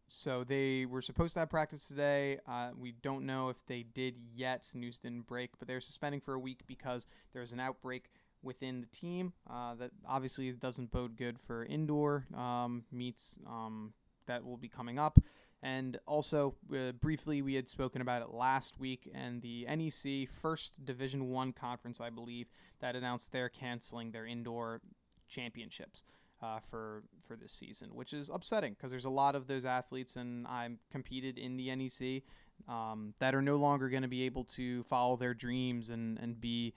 so 0.10 0.44
they 0.44 0.86
were 0.86 1.02
supposed 1.02 1.34
to 1.36 1.40
have 1.40 1.50
practice 1.50 1.88
today. 1.88 2.40
Uh, 2.48 2.72
we 2.78 2.92
don't 2.92 3.26
know 3.26 3.50
if 3.50 3.66
they 3.66 3.84
did 3.84 4.16
yet. 4.36 4.68
News 4.74 5.00
didn't 5.00 5.26
break, 5.26 5.52
but 5.58 5.68
they're 5.68 5.80
suspending 5.80 6.20
for 6.20 6.34
a 6.34 6.40
week 6.40 6.62
because 6.68 7.08
there's 7.34 7.54
an 7.54 7.60
outbreak 7.60 8.10
within 8.42 8.82
the 8.82 8.88
team. 8.88 9.34
Uh, 9.50 9.76
that 9.76 9.92
obviously 10.06 10.52
doesn't 10.52 10.92
bode 10.92 11.16
good 11.16 11.40
for 11.40 11.64
indoor 11.64 12.26
um, 12.36 12.84
meets 12.92 13.40
um, 13.48 13.94
that 14.28 14.46
will 14.46 14.58
be 14.58 14.70
coming 14.70 15.00
up. 15.00 15.20
And 15.62 15.98
also, 16.06 16.56
uh, 16.76 16.92
briefly, 16.92 17.42
we 17.42 17.54
had 17.54 17.70
spoken 17.70 18.02
about 18.02 18.22
it 18.22 18.34
last 18.34 18.80
week, 18.80 19.10
and 19.14 19.42
the 19.42 19.66
NEC 19.66 20.28
First 20.28 20.84
Division 20.84 21.30
One 21.30 21.54
conference, 21.54 22.02
I 22.02 22.10
believe, 22.10 22.48
that 22.82 22.98
announced 22.98 23.32
they're 23.32 23.48
canceling 23.48 24.12
their 24.12 24.26
indoor 24.26 24.82
championships 25.30 26.04
uh, 26.42 26.60
for 26.60 27.04
for 27.26 27.38
this 27.38 27.54
season, 27.54 27.96
which 27.96 28.12
is 28.12 28.30
upsetting 28.30 28.74
because 28.74 28.92
there's 28.92 29.06
a 29.06 29.10
lot 29.10 29.36
of 29.36 29.48
those 29.48 29.64
athletes, 29.64 30.18
and 30.18 30.46
I'm 30.48 30.80
competed 30.92 31.38
in 31.38 31.56
the 31.56 31.74
NEC 31.74 32.24
um, 32.68 33.14
that 33.20 33.34
are 33.34 33.42
no 33.42 33.56
longer 33.56 33.88
going 33.88 34.02
to 34.02 34.10
be 34.10 34.24
able 34.24 34.44
to 34.44 34.84
follow 34.84 35.16
their 35.16 35.34
dreams 35.34 35.90
and 35.90 36.20
and 36.20 36.42
be 36.42 36.74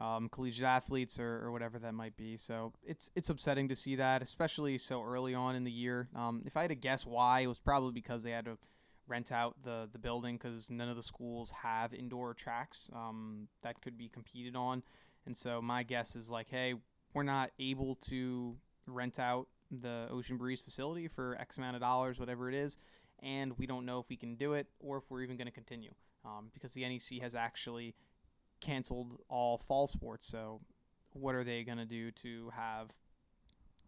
um, 0.00 0.28
collegiate 0.28 0.66
athletes 0.66 1.18
or, 1.18 1.44
or 1.44 1.50
whatever 1.50 1.78
that 1.78 1.94
might 1.94 2.16
be. 2.16 2.36
So 2.36 2.72
it's 2.84 3.10
it's 3.16 3.30
upsetting 3.30 3.68
to 3.68 3.76
see 3.76 3.96
that, 3.96 4.22
especially 4.22 4.78
so 4.78 5.02
early 5.02 5.34
on 5.34 5.56
in 5.56 5.64
the 5.64 5.70
year. 5.70 6.08
Um, 6.14 6.42
if 6.46 6.56
I 6.56 6.62
had 6.62 6.70
to 6.70 6.76
guess 6.76 7.04
why, 7.04 7.40
it 7.40 7.46
was 7.46 7.58
probably 7.58 7.92
because 7.92 8.22
they 8.22 8.30
had 8.30 8.44
to 8.44 8.58
rent 9.06 9.32
out 9.32 9.56
the 9.64 9.88
the 9.90 9.98
building 9.98 10.36
because 10.36 10.70
none 10.70 10.88
of 10.88 10.96
the 10.96 11.02
schools 11.02 11.52
have 11.62 11.92
indoor 11.92 12.34
tracks 12.34 12.90
um, 12.94 13.48
that 13.62 13.80
could 13.80 13.98
be 13.98 14.08
competed 14.08 14.54
on. 14.54 14.82
And 15.26 15.36
so 15.36 15.60
my 15.60 15.82
guess 15.82 16.16
is 16.16 16.30
like, 16.30 16.48
hey, 16.48 16.74
we're 17.12 17.22
not 17.22 17.50
able 17.58 17.96
to 17.96 18.56
rent 18.86 19.18
out 19.18 19.48
the 19.70 20.06
Ocean 20.10 20.36
Breeze 20.36 20.60
facility 20.60 21.08
for 21.08 21.36
X 21.38 21.58
amount 21.58 21.76
of 21.76 21.82
dollars, 21.82 22.18
whatever 22.18 22.48
it 22.48 22.54
is, 22.54 22.78
and 23.22 23.58
we 23.58 23.66
don't 23.66 23.84
know 23.84 23.98
if 23.98 24.08
we 24.08 24.16
can 24.16 24.36
do 24.36 24.54
it 24.54 24.68
or 24.80 24.98
if 24.98 25.04
we're 25.10 25.22
even 25.22 25.36
going 25.36 25.46
to 25.46 25.52
continue 25.52 25.92
um, 26.24 26.50
because 26.54 26.72
the 26.72 26.88
NEC 26.88 27.20
has 27.20 27.34
actually 27.34 27.94
canceled 28.60 29.20
all 29.28 29.58
fall 29.58 29.86
sports. 29.86 30.26
So, 30.26 30.60
what 31.12 31.34
are 31.34 31.44
they 31.44 31.64
going 31.64 31.78
to 31.78 31.86
do 31.86 32.10
to 32.10 32.50
have, 32.54 32.90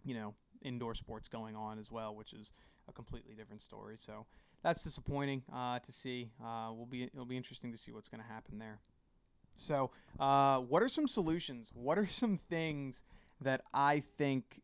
you 0.04 0.14
know, 0.14 0.34
indoor 0.62 0.94
sports 0.94 1.28
going 1.28 1.56
on 1.56 1.78
as 1.78 1.90
well, 1.90 2.14
which 2.14 2.32
is 2.32 2.52
a 2.88 2.92
completely 2.92 3.34
different 3.34 3.62
story. 3.62 3.96
So 3.98 4.26
that's 4.62 4.84
disappointing 4.84 5.42
uh, 5.52 5.78
to 5.80 5.92
see. 5.92 6.30
Uh, 6.42 6.72
will 6.72 6.86
be 6.86 7.04
it'll 7.04 7.24
be 7.24 7.36
interesting 7.36 7.72
to 7.72 7.78
see 7.78 7.92
what's 7.92 8.08
going 8.08 8.22
to 8.22 8.28
happen 8.28 8.58
there. 8.58 8.80
So, 9.56 9.90
uh, 10.18 10.58
what 10.58 10.82
are 10.82 10.88
some 10.88 11.08
solutions? 11.08 11.72
What 11.74 11.98
are 11.98 12.06
some 12.22 12.36
things 12.36 13.02
that 13.40 13.62
I 13.72 14.02
think 14.18 14.62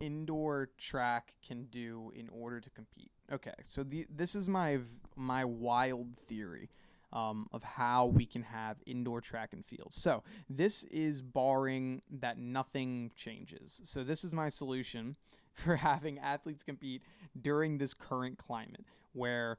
indoor 0.00 0.70
track 0.78 1.34
can 1.46 1.64
do 1.64 2.12
in 2.14 2.28
order 2.30 2.60
to 2.60 2.70
compete? 2.70 3.10
Okay, 3.32 3.54
so 3.66 3.84
the, 3.84 4.06
this 4.14 4.34
is 4.34 4.48
my 4.48 4.78
my 5.16 5.44
wild 5.44 6.08
theory 6.26 6.70
um, 7.12 7.46
of 7.52 7.62
how 7.62 8.06
we 8.06 8.26
can 8.26 8.42
have 8.42 8.76
indoor 8.86 9.20
track 9.20 9.52
and 9.52 9.64
field. 9.64 9.92
So 9.92 10.22
this 10.48 10.84
is 10.84 11.20
barring 11.20 12.02
that 12.10 12.38
nothing 12.38 13.10
changes. 13.16 13.80
So 13.84 14.04
this 14.04 14.24
is 14.24 14.32
my 14.32 14.48
solution 14.48 15.16
for 15.52 15.76
having 15.76 16.18
athletes 16.18 16.62
compete 16.62 17.02
during 17.40 17.78
this 17.78 17.94
current 17.94 18.38
climate 18.38 18.84
where 19.12 19.58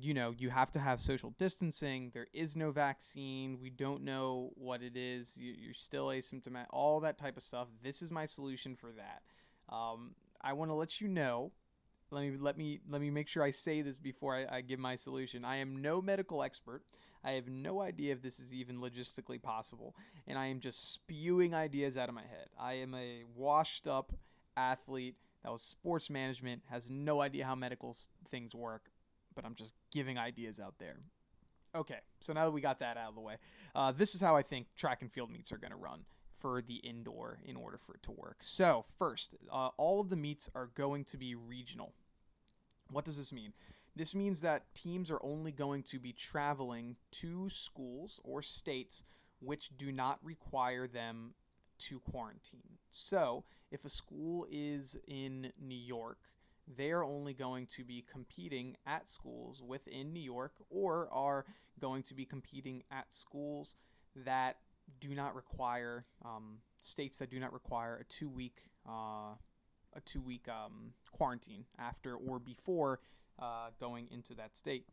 you 0.00 0.14
know 0.14 0.34
you 0.36 0.48
have 0.50 0.72
to 0.72 0.78
have 0.78 0.98
social 0.98 1.34
distancing 1.38 2.10
there 2.14 2.26
is 2.32 2.56
no 2.56 2.70
vaccine 2.70 3.58
we 3.60 3.68
don't 3.68 4.02
know 4.02 4.50
what 4.54 4.82
it 4.82 4.96
is 4.96 5.38
you're 5.38 5.74
still 5.74 6.06
asymptomatic 6.06 6.66
all 6.70 7.00
that 7.00 7.18
type 7.18 7.36
of 7.36 7.42
stuff 7.42 7.68
this 7.82 8.00
is 8.00 8.10
my 8.10 8.24
solution 8.24 8.74
for 8.74 8.90
that 8.92 9.22
um, 9.74 10.14
i 10.40 10.52
want 10.52 10.70
to 10.70 10.74
let 10.74 11.00
you 11.00 11.08
know 11.08 11.52
let 12.12 12.22
me 12.22 12.36
let 12.38 12.58
me 12.58 12.80
let 12.88 13.00
me 13.00 13.10
make 13.10 13.26
sure 13.26 13.42
I 13.42 13.50
say 13.50 13.80
this 13.80 13.98
before 13.98 14.36
I, 14.36 14.58
I 14.58 14.60
give 14.60 14.78
my 14.78 14.96
solution. 14.96 15.44
I 15.44 15.56
am 15.56 15.80
no 15.80 16.02
medical 16.02 16.42
expert. 16.42 16.82
I 17.24 17.32
have 17.32 17.48
no 17.48 17.80
idea 17.80 18.12
if 18.12 18.22
this 18.22 18.38
is 18.38 18.52
even 18.52 18.78
logistically 18.78 19.40
possible, 19.40 19.96
and 20.26 20.36
I 20.36 20.46
am 20.46 20.60
just 20.60 20.92
spewing 20.92 21.54
ideas 21.54 21.96
out 21.96 22.08
of 22.08 22.14
my 22.14 22.22
head. 22.22 22.48
I 22.58 22.74
am 22.74 22.94
a 22.94 23.22
washed 23.34 23.86
up 23.86 24.12
athlete 24.56 25.16
that 25.42 25.50
was 25.50 25.62
sports 25.62 26.10
management, 26.10 26.62
has 26.70 26.90
no 26.90 27.20
idea 27.20 27.46
how 27.46 27.54
medical 27.54 27.96
things 28.30 28.54
work, 28.54 28.90
but 29.34 29.44
I'm 29.44 29.54
just 29.54 29.74
giving 29.90 30.18
ideas 30.18 30.60
out 30.60 30.74
there. 30.78 30.96
Okay, 31.74 31.98
so 32.20 32.32
now 32.32 32.44
that 32.44 32.50
we 32.50 32.60
got 32.60 32.80
that 32.80 32.96
out 32.96 33.08
of 33.08 33.14
the 33.14 33.20
way, 33.20 33.36
uh, 33.74 33.92
this 33.92 34.14
is 34.14 34.20
how 34.20 34.36
I 34.36 34.42
think 34.42 34.66
track 34.76 35.00
and 35.00 35.10
field 35.10 35.30
meets 35.30 35.52
are 35.52 35.58
going 35.58 35.70
to 35.70 35.76
run 35.76 36.00
for 36.38 36.60
the 36.60 36.76
indoor 36.76 37.38
in 37.44 37.56
order 37.56 37.78
for 37.78 37.94
it 37.94 38.02
to 38.02 38.10
work. 38.10 38.38
So, 38.42 38.84
first, 38.98 39.34
uh, 39.50 39.68
all 39.78 40.00
of 40.00 40.10
the 40.10 40.16
meets 40.16 40.50
are 40.54 40.68
going 40.74 41.04
to 41.04 41.16
be 41.16 41.34
regional. 41.34 41.94
What 42.92 43.04
does 43.04 43.16
this 43.16 43.32
mean? 43.32 43.52
This 43.94 44.14
means 44.14 44.40
that 44.40 44.74
teams 44.74 45.10
are 45.10 45.20
only 45.22 45.52
going 45.52 45.82
to 45.84 45.98
be 45.98 46.12
traveling 46.12 46.96
to 47.12 47.48
schools 47.50 48.20
or 48.24 48.42
states 48.42 49.04
which 49.40 49.76
do 49.76 49.92
not 49.92 50.18
require 50.22 50.86
them 50.86 51.34
to 51.78 51.98
quarantine. 52.00 52.78
So, 52.90 53.44
if 53.70 53.84
a 53.84 53.88
school 53.88 54.46
is 54.50 54.96
in 55.08 55.52
New 55.60 55.74
York, 55.74 56.18
they 56.76 56.90
are 56.90 57.02
only 57.02 57.34
going 57.34 57.66
to 57.76 57.84
be 57.84 58.04
competing 58.10 58.76
at 58.86 59.08
schools 59.08 59.62
within 59.66 60.12
New 60.12 60.20
York 60.20 60.52
or 60.70 61.08
are 61.10 61.44
going 61.80 62.02
to 62.04 62.14
be 62.14 62.24
competing 62.24 62.84
at 62.90 63.06
schools 63.10 63.74
that 64.14 64.58
do 65.00 65.14
not 65.14 65.34
require 65.34 66.04
um, 66.24 66.58
states 66.80 67.18
that 67.18 67.30
do 67.30 67.40
not 67.40 67.52
require 67.52 67.96
a 67.96 68.04
two 68.04 68.28
week 68.28 68.68
uh, 68.88 69.34
a 69.94 70.00
two 70.00 70.20
week 70.20 70.48
um, 70.48 70.92
quarantine 71.10 71.64
after 71.78 72.14
or 72.14 72.38
before 72.38 73.00
uh, 73.40 73.68
going 73.80 74.08
into 74.10 74.34
that 74.34 74.56
state. 74.56 74.86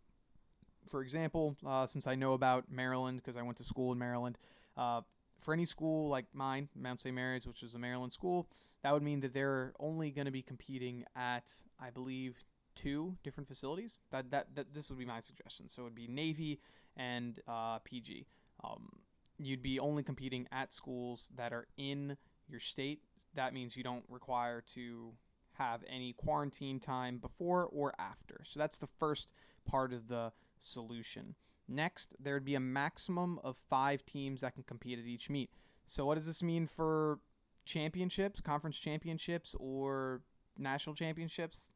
For 0.87 1.01
example, 1.01 1.57
uh, 1.65 1.85
since 1.85 2.07
I 2.07 2.15
know 2.15 2.33
about 2.33 2.71
Maryland 2.71 3.17
because 3.17 3.37
I 3.37 3.41
went 3.41 3.57
to 3.57 3.63
school 3.63 3.91
in 3.91 3.99
Maryland, 3.99 4.37
uh, 4.77 5.01
for 5.39 5.53
any 5.53 5.65
school 5.65 6.09
like 6.09 6.25
mine, 6.33 6.69
Mount 6.75 7.01
St. 7.01 7.15
Mary's, 7.15 7.47
which 7.47 7.63
is 7.63 7.75
a 7.75 7.79
Maryland 7.79 8.13
school, 8.13 8.49
that 8.83 8.93
would 8.93 9.03
mean 9.03 9.21
that 9.21 9.33
they're 9.33 9.73
only 9.79 10.11
going 10.11 10.25
to 10.25 10.31
be 10.31 10.41
competing 10.41 11.05
at, 11.15 11.51
I 11.79 11.89
believe, 11.89 12.43
two 12.75 13.17
different 13.23 13.47
facilities. 13.47 13.99
That, 14.11 14.31
that 14.31 14.47
that 14.55 14.73
this 14.73 14.89
would 14.89 14.99
be 14.99 15.05
my 15.05 15.19
suggestion. 15.19 15.69
So 15.69 15.81
it 15.81 15.85
would 15.85 15.95
be 15.95 16.07
Navy 16.07 16.59
and 16.97 17.39
uh, 17.47 17.79
PG. 17.79 18.27
Um, 18.63 18.89
you'd 19.37 19.61
be 19.61 19.79
only 19.79 20.03
competing 20.03 20.47
at 20.51 20.73
schools 20.73 21.31
that 21.35 21.53
are 21.53 21.67
in 21.77 22.17
your 22.49 22.59
state. 22.59 23.01
That 23.35 23.53
means 23.53 23.77
you 23.77 23.83
don't 23.83 24.03
require 24.09 24.63
to 24.73 25.13
have 25.53 25.83
any 25.87 26.13
quarantine 26.13 26.79
time 26.79 27.17
before 27.17 27.65
or 27.65 27.93
after. 27.99 28.41
So 28.43 28.59
that's 28.59 28.77
the 28.77 28.87
first 28.99 29.29
part 29.65 29.93
of 29.93 30.07
the 30.07 30.31
solution. 30.59 31.35
Next, 31.67 32.15
there'd 32.19 32.45
be 32.45 32.55
a 32.55 32.59
maximum 32.59 33.39
of 33.43 33.57
five 33.69 34.05
teams 34.05 34.41
that 34.41 34.55
can 34.55 34.63
compete 34.63 34.97
at 34.97 35.05
each 35.05 35.29
meet. 35.29 35.51
So, 35.85 36.05
what 36.05 36.15
does 36.15 36.25
this 36.25 36.41
mean 36.41 36.65
for 36.65 37.19
championships, 37.65 38.41
conference 38.41 38.77
championships, 38.77 39.55
or 39.59 40.21
national 40.57 40.95
championships? 40.95 41.71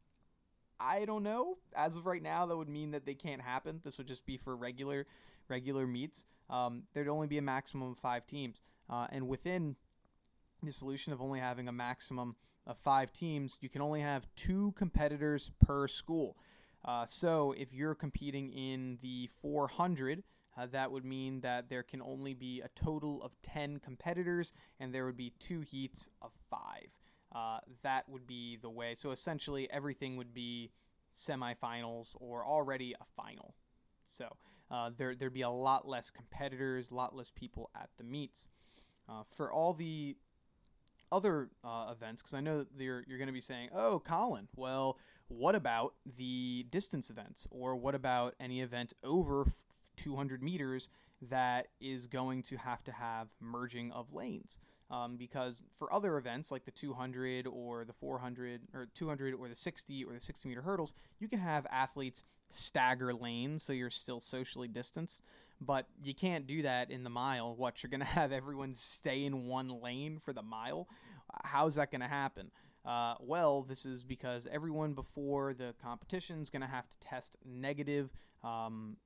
I 0.80 1.06
don't 1.06 1.24
know. 1.24 1.58
As 1.76 1.96
of 1.96 2.08
right 2.08 2.24
now, 2.24 2.46
that 2.48 2.58
would 2.58 2.70
mean 2.70 2.92
that 2.92 3.06
they 3.06 3.14
can't 3.14 3.42
happen. 3.42 3.82
This 3.84 3.98
would 4.00 4.08
just 4.08 4.26
be 4.26 4.38
for 4.38 4.56
regular 4.56 5.06
regular 5.48 5.86
meets. 5.86 6.26
Um, 6.50 6.84
there'd 6.94 7.08
only 7.08 7.28
be 7.28 7.38
a 7.38 7.44
maximum 7.44 7.92
of 7.92 8.00
five 8.00 8.26
teams, 8.26 8.62
uh, 8.90 9.08
and 9.12 9.28
within 9.28 9.76
the 10.66 10.74
solution 10.74 11.14
of 11.14 11.22
only 11.22 11.40
having 11.40 11.68
a 11.68 11.72
maximum 11.72 12.36
of 12.66 12.78
five 12.78 13.12
teams, 13.12 13.58
you 13.62 13.70
can 13.70 13.82
only 13.82 14.02
have 14.02 14.28
two 14.36 14.74
competitors 14.74 15.52
per 15.66 15.88
school. 15.88 16.38
Uh, 16.86 17.06
so 17.06 17.54
if 17.58 17.74
you're 17.74 17.96
competing 17.96 18.50
in 18.50 18.98
the 19.02 19.30
400, 19.42 20.24
uh, 20.58 20.68
that 20.72 20.92
would 20.92 21.06
mean 21.06 21.42
that 21.42 21.70
there 21.70 21.84
can 21.84 22.02
only 22.02 22.34
be 22.34 22.62
a 22.62 22.70
total 22.70 23.22
of 23.24 23.32
10 23.42 23.80
competitors 23.80 24.54
and 24.80 24.94
there 24.94 25.06
would 25.06 25.18
be 25.18 25.34
two 25.40 25.62
heats 25.62 26.10
of 26.22 26.32
five. 26.50 26.88
Uh, 27.34 27.60
that 27.82 28.08
would 28.08 28.28
be 28.28 28.58
the 28.62 28.70
way. 28.70 28.94
So 28.96 29.12
essentially, 29.12 29.70
everything 29.72 30.18
would 30.18 30.34
be 30.34 30.72
semifinals 31.16 32.16
or 32.20 32.46
already 32.46 32.94
a 32.94 33.06
final. 33.16 33.56
So 34.08 34.28
uh, 34.70 34.92
there, 34.96 35.16
there'd 35.16 35.34
be 35.34 35.42
a 35.42 35.50
lot 35.50 35.88
less 35.88 36.12
competitors, 36.12 36.92
a 36.92 36.96
lot 36.96 37.16
less 37.16 37.32
people 37.32 37.72
at 37.76 37.90
the 37.98 38.04
meets. 38.04 38.48
Uh, 39.10 39.24
for 39.36 39.52
all 39.52 39.74
the 39.74 40.16
other 41.14 41.50
uh, 41.64 41.92
events, 41.92 42.22
because 42.22 42.34
I 42.34 42.42
know 42.42 42.60
that 42.64 42.84
you're, 42.84 43.04
you're 43.08 43.20
going 43.20 43.28
to 43.28 43.34
be 43.34 43.42
saying, 43.42 43.70
oh, 43.74 44.02
Colin, 44.04 44.48
well, 44.56 44.98
what 45.28 45.56
about 45.56 45.94
the 46.18 46.66
distance 46.72 47.10
events? 47.10 47.48
Or 47.52 47.76
what 47.76 47.94
about 47.94 48.34
any 48.40 48.62
event 48.62 48.94
over 49.04 49.46
200 49.98 50.42
meters 50.42 50.90
that 51.30 51.68
is 51.80 52.08
going 52.08 52.42
to 52.44 52.58
have 52.58 52.84
to 52.86 52.92
have 52.92 53.28
merging 53.40 53.92
of 53.92 54.12
lanes? 54.12 54.60
Um, 54.90 55.16
because 55.16 55.64
for 55.80 55.92
other 55.94 56.18
events 56.18 56.52
like 56.52 56.66
the 56.66 56.72
200 56.72 57.48
or 57.48 57.86
the 57.86 57.94
400 57.94 58.62
or 58.74 58.88
200 58.94 59.34
or 59.34 59.48
the 59.48 59.56
60 59.56 60.04
or 60.04 60.14
the 60.14 60.20
60 60.20 60.50
meter 60.50 60.62
hurdles, 60.62 60.94
you 61.20 61.28
can 61.28 61.40
have 61.40 61.66
athletes 61.72 62.26
stagger 62.50 63.14
lanes 63.14 63.64
so 63.64 63.74
you're 63.74 63.90
still 63.90 64.20
socially 64.20 64.68
distanced. 64.68 65.22
But 65.66 65.88
you 66.04 66.14
can't 66.14 66.48
do 66.48 66.62
that 66.64 66.92
in 66.92 67.04
the 67.04 67.10
mile. 67.10 67.56
What 67.56 67.82
you're 67.82 67.90
gonna 67.90 68.06
have 68.06 68.32
everyone 68.32 68.76
stay 68.76 69.26
in 69.26 69.48
one 69.48 69.82
lane 69.82 70.20
for 70.24 70.34
the 70.34 70.44
mile? 70.44 70.88
How's 71.44 71.76
that 71.76 71.92
gonna 71.92 72.08
happen? 72.08 72.52
Uh, 72.86 73.16
well, 73.20 73.62
this 73.62 73.86
is 73.86 74.04
because 74.04 74.48
everyone 74.52 74.94
before 74.94 75.54
the 75.54 75.74
competition 75.82 76.42
is 76.42 76.50
going 76.50 76.62
to 76.62 76.68
have 76.68 76.90
to 76.90 77.00
test 77.00 77.38
negative 77.46 78.10
um, 78.44 78.98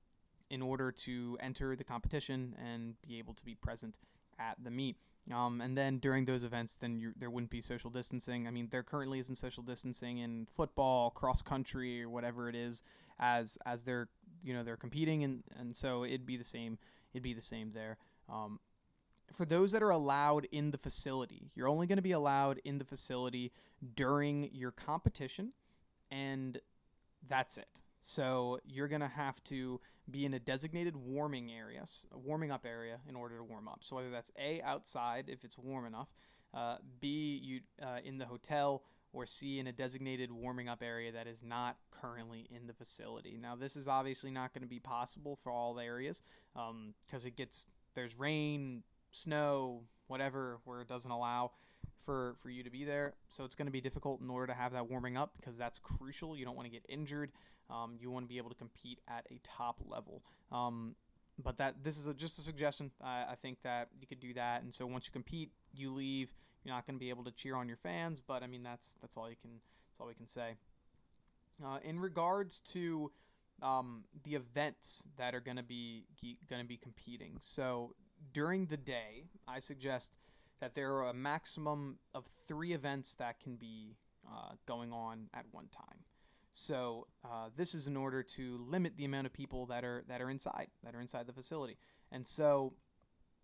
in 0.50 0.62
order 0.62 0.92
to 0.92 1.38
enter 1.42 1.76
the 1.76 1.84
competition 1.84 2.56
and 2.64 2.96
be 3.08 3.20
able 3.20 3.34
to 3.36 3.46
be 3.46 3.54
present 3.54 4.00
at 4.40 4.56
the 4.64 4.72
meet. 4.72 4.98
Um, 5.32 5.62
and 5.62 5.78
then 5.78 6.00
during 6.00 6.26
those 6.26 6.44
events, 6.44 6.78
then 6.78 7.14
there 7.20 7.30
wouldn't 7.30 7.52
be 7.52 7.62
social 7.62 7.90
distancing. 7.90 8.48
I 8.48 8.52
mean, 8.52 8.70
there 8.72 8.82
currently 8.82 9.20
isn't 9.20 9.36
social 9.36 9.62
distancing 9.62 10.20
in 10.20 10.48
football, 10.56 11.12
cross 11.12 11.42
country, 11.42 12.02
or 12.02 12.10
whatever 12.10 12.48
it 12.48 12.56
is, 12.56 12.82
as 13.20 13.58
as 13.66 13.84
they're 13.84 14.08
you 14.44 14.54
know 14.54 14.64
they're 14.64 14.78
competing, 14.78 15.24
and 15.24 15.44
and 15.60 15.76
so 15.76 16.04
it'd 16.04 16.26
be 16.26 16.38
the 16.38 16.44
same. 16.44 16.78
It'd 17.14 17.24
be 17.24 17.34
the 17.34 17.42
same 17.42 17.72
there. 17.72 17.98
Um, 18.30 18.60
for 19.32 19.46
those 19.46 19.72
that 19.74 19.84
are 19.84 19.90
allowed 19.90 20.48
in 20.52 20.72
the 20.72 20.78
facility, 20.78 21.52
you're 21.54 21.68
only 21.68 21.88
going 21.88 21.98
to 21.98 22.04
be 22.04 22.12
allowed 22.12 22.60
in 22.64 22.78
the 22.78 22.86
facility 22.86 23.52
during 23.96 24.50
your 24.54 24.72
competition, 24.72 25.54
and 26.10 26.60
that's 27.28 27.58
it. 27.58 27.82
So 28.02 28.60
you're 28.66 28.88
going 28.88 29.02
to 29.02 29.08
have 29.08 29.44
to 29.46 29.82
be 30.10 30.26
in 30.26 30.34
a 30.34 30.40
designated 30.40 30.96
warming 30.96 31.52
area, 31.52 31.84
a 32.14 32.18
warming 32.18 32.52
up 32.52 32.66
area, 32.66 33.00
in 33.08 33.16
order 33.16 33.38
to 33.38 33.44
warm 33.44 33.68
up. 33.68 33.80
So 33.82 33.98
whether 33.98 34.10
that's 34.10 34.32
A, 34.40 34.62
outside 34.62 35.26
if 35.28 35.44
it's 35.44 35.58
warm 35.58 35.86
enough, 35.86 36.08
uh, 36.54 36.78
B, 37.02 37.40
you 37.44 37.62
uh, 37.86 37.98
in 38.04 38.18
the 38.18 38.26
hotel, 38.26 38.84
or 39.14 39.26
C, 39.26 39.60
in 39.60 39.68
a 39.68 39.72
designated 39.72 40.32
warming 40.32 40.68
up 40.68 40.84
area 40.84 41.12
that 41.12 41.28
is 41.28 41.44
not 41.44 41.78
currently 41.92 42.48
in 42.52 42.68
the 42.68 42.74
facility. 42.74 43.38
Now, 43.42 43.56
this 43.56 43.76
is 43.76 43.88
obviously 43.88 44.32
not 44.32 44.54
going 44.54 44.64
to 44.64 44.68
be 44.68 44.80
possible 44.80 45.38
for 45.44 45.52
all 45.52 45.80
areas 45.80 46.22
because 46.54 47.24
um, 47.24 47.28
it 47.28 47.36
gets 47.36 47.68
there's 47.96 48.18
rain, 48.18 48.84
snow, 49.12 49.82
whatever, 50.08 50.60
where 50.66 50.82
it 50.82 50.88
doesn't 50.88 51.12
allow 51.12 51.52
for 52.04 52.36
for 52.42 52.50
you 52.50 52.64
to 52.64 52.70
be 52.70 52.84
there. 52.84 53.14
So 53.30 53.44
it's 53.44 53.56
going 53.56 53.66
to 53.66 53.72
be 53.72 53.82
difficult 53.82 54.22
in 54.22 54.30
order 54.30 54.48
to 54.48 54.54
have 54.54 54.74
that 54.74 54.90
warming 54.90 55.18
up 55.18 55.34
because 55.38 55.58
that's 55.58 55.80
crucial. 55.80 56.38
You 56.38 56.46
don't 56.46 56.56
want 56.56 56.68
to 56.68 56.72
get 56.72 56.84
injured. 56.88 57.32
Um, 57.70 57.98
you 58.00 58.10
want 58.10 58.26
to 58.26 58.30
be 58.30 58.38
able 58.38 58.50
to 58.50 58.56
compete 58.56 59.00
at 59.08 59.26
a 59.30 59.40
top 59.44 59.82
level. 59.86 60.24
Um, 60.52 60.96
but 61.44 61.58
that 61.58 61.84
this 61.84 61.98
is 61.98 62.08
a, 62.08 62.14
just 62.14 62.40
a 62.40 62.42
suggestion. 62.42 62.92
I, 63.04 63.26
I 63.32 63.36
think 63.42 63.62
that 63.64 63.90
you 64.00 64.08
could 64.08 64.20
do 64.20 64.34
that. 64.34 64.64
And 64.64 64.74
so 64.74 64.86
once 64.88 65.06
you 65.06 65.12
compete, 65.12 65.52
you 65.78 65.94
leave. 65.94 66.34
You're 66.64 66.76
not 66.76 66.86
going 66.86 66.96
to 66.96 67.00
be 67.00 67.10
able 67.10 67.24
to 67.26 67.32
cheer 67.32 67.56
on 67.56 67.68
your 67.68 67.78
fans. 67.78 68.22
But 68.22 68.44
I 68.44 68.48
mean, 68.48 68.64
that's 68.64 68.96
that's 69.02 69.18
all 69.18 69.30
you 69.30 69.36
can 69.42 69.52
that's 69.90 70.00
all 70.00 70.08
we 70.08 70.16
can 70.16 70.28
say. 70.28 70.56
Uh, 71.64 71.80
in 71.84 72.00
regards 72.00 72.60
to 72.60 73.12
um, 73.64 74.04
the 74.24 74.36
events 74.36 75.08
that 75.18 75.34
are 75.34 75.40
going 75.40 75.58
to 75.58 75.64
be 75.64 76.06
going 76.50 76.62
to 76.62 76.68
be 76.68 76.78
competing, 76.78 77.38
so 77.42 77.96
during 78.34 78.68
the 78.68 78.78
day, 78.78 79.26
I 79.48 79.60
suggest 79.60 80.18
that 80.60 80.76
there 80.76 80.92
are 80.94 81.10
a 81.10 81.14
maximum 81.14 82.00
of 82.14 82.30
three 82.48 82.74
events 82.74 83.16
that 83.16 83.40
can 83.40 83.56
be 83.56 83.96
uh, 84.28 84.54
going 84.66 84.92
on 84.92 85.30
at 85.34 85.46
one 85.52 85.68
time. 85.68 86.04
So 86.52 87.08
uh, 87.24 87.50
this 87.56 87.76
is 87.76 87.88
in 87.88 87.96
order 87.96 88.24
to 88.24 88.58
limit 88.68 88.98
the 88.98 89.06
amount 89.06 89.28
of 89.28 89.34
people 89.34 89.68
that 89.68 89.84
are 89.84 90.04
that 90.08 90.22
are 90.22 90.30
inside 90.30 90.68
that 90.84 90.96
are 90.96 91.02
inside 91.02 91.28
the 91.28 91.34
facility, 91.34 91.78
and 92.12 92.26
so 92.26 92.74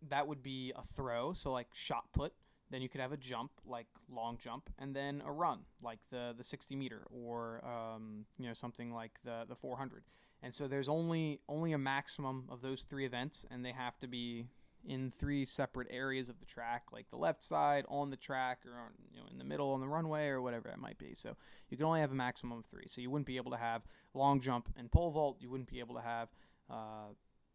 that 0.09 0.27
would 0.27 0.43
be 0.43 0.73
a 0.75 0.83
throw, 0.95 1.33
so 1.33 1.51
like 1.51 1.67
shot 1.73 2.05
put. 2.13 2.33
Then 2.69 2.81
you 2.81 2.89
could 2.89 3.01
have 3.01 3.11
a 3.11 3.17
jump, 3.17 3.51
like 3.65 3.87
long 4.09 4.37
jump, 4.37 4.69
and 4.79 4.95
then 4.95 5.21
a 5.25 5.31
run, 5.31 5.59
like 5.83 5.99
the 6.09 6.33
the 6.35 6.43
60 6.43 6.75
meter, 6.75 7.05
or 7.11 7.63
um, 7.65 8.25
you 8.39 8.47
know 8.47 8.53
something 8.53 8.93
like 8.93 9.11
the 9.23 9.45
the 9.47 9.55
400. 9.55 10.03
And 10.41 10.53
so 10.53 10.67
there's 10.67 10.89
only 10.89 11.39
only 11.47 11.73
a 11.73 11.77
maximum 11.77 12.45
of 12.49 12.61
those 12.61 12.83
three 12.83 13.05
events, 13.05 13.45
and 13.51 13.63
they 13.63 13.71
have 13.71 13.99
to 13.99 14.07
be 14.07 14.47
in 14.85 15.13
three 15.17 15.45
separate 15.45 15.87
areas 15.89 16.27
of 16.27 16.39
the 16.39 16.45
track, 16.45 16.83
like 16.91 17.09
the 17.09 17.15
left 17.17 17.43
side 17.43 17.85
on 17.87 18.09
the 18.09 18.17
track, 18.17 18.59
or 18.65 18.73
on, 18.73 18.91
you 19.11 19.19
know 19.19 19.27
in 19.31 19.37
the 19.37 19.43
middle 19.45 19.71
on 19.71 19.79
the 19.79 19.87
runway, 19.87 20.27
or 20.27 20.41
whatever 20.41 20.69
it 20.69 20.79
might 20.79 20.97
be. 20.97 21.13
So 21.13 21.35
you 21.69 21.77
can 21.77 21.85
only 21.85 22.01
have 22.01 22.11
a 22.11 22.15
maximum 22.15 22.57
of 22.57 22.65
three. 22.65 22.85
So 22.87 23.01
you 23.01 23.09
wouldn't 23.09 23.27
be 23.27 23.37
able 23.37 23.51
to 23.51 23.57
have 23.57 23.83
long 24.13 24.39
jump 24.39 24.69
and 24.75 24.91
pole 24.91 25.11
vault. 25.11 25.37
You 25.39 25.49
wouldn't 25.49 25.69
be 25.69 25.79
able 25.79 25.95
to 25.95 26.01
have 26.01 26.29
uh, 26.69 27.13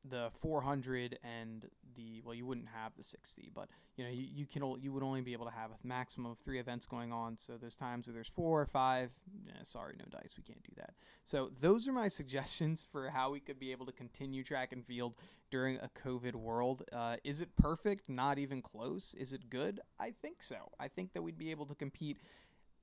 the 0.08 0.30
400 0.40 1.18
and 1.22 1.66
the 1.94 2.22
well 2.24 2.34
you 2.34 2.46
wouldn't 2.46 2.68
have 2.68 2.92
the 2.96 3.02
60 3.02 3.50
but 3.54 3.68
you 3.96 4.04
know 4.04 4.10
you, 4.10 4.26
you 4.34 4.46
can 4.46 4.62
you 4.80 4.92
would 4.92 5.02
only 5.02 5.20
be 5.20 5.32
able 5.32 5.46
to 5.46 5.52
have 5.52 5.70
a 5.70 5.86
maximum 5.86 6.30
of 6.32 6.38
three 6.38 6.58
events 6.58 6.86
going 6.86 7.12
on. 7.12 7.36
So 7.38 7.56
there's 7.56 7.76
times 7.76 8.06
where 8.06 8.14
there's 8.14 8.28
four 8.28 8.60
or 8.60 8.66
five 8.66 9.10
eh, 9.48 9.52
sorry 9.64 9.94
no 9.98 10.04
dice 10.10 10.34
we 10.36 10.42
can't 10.42 10.62
do 10.62 10.72
that. 10.76 10.94
So 11.24 11.50
those 11.60 11.88
are 11.88 11.92
my 11.92 12.08
suggestions 12.20 12.86
for 12.90 13.10
how 13.10 13.30
we 13.30 13.40
could 13.40 13.58
be 13.58 13.72
able 13.72 13.86
to 13.86 13.92
continue 13.92 14.44
track 14.44 14.72
and 14.72 14.84
field 14.84 15.14
during 15.50 15.76
a 15.76 15.90
covid 16.02 16.34
world. 16.34 16.82
Uh, 16.92 17.16
is 17.24 17.40
it 17.40 17.56
perfect? 17.56 18.08
Not 18.08 18.38
even 18.38 18.62
close. 18.62 19.14
Is 19.14 19.32
it 19.32 19.50
good? 19.50 19.80
I 19.98 20.12
think 20.22 20.42
so. 20.42 20.56
I 20.78 20.88
think 20.88 21.12
that 21.14 21.22
we'd 21.22 21.38
be 21.38 21.50
able 21.50 21.66
to 21.66 21.74
compete 21.74 22.18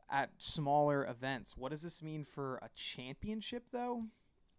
at 0.09 0.29
smaller 0.37 1.05
events. 1.05 1.57
What 1.57 1.71
does 1.71 1.81
this 1.81 2.01
mean 2.01 2.23
for 2.23 2.57
a 2.57 2.69
championship 2.75 3.65
though? 3.71 4.03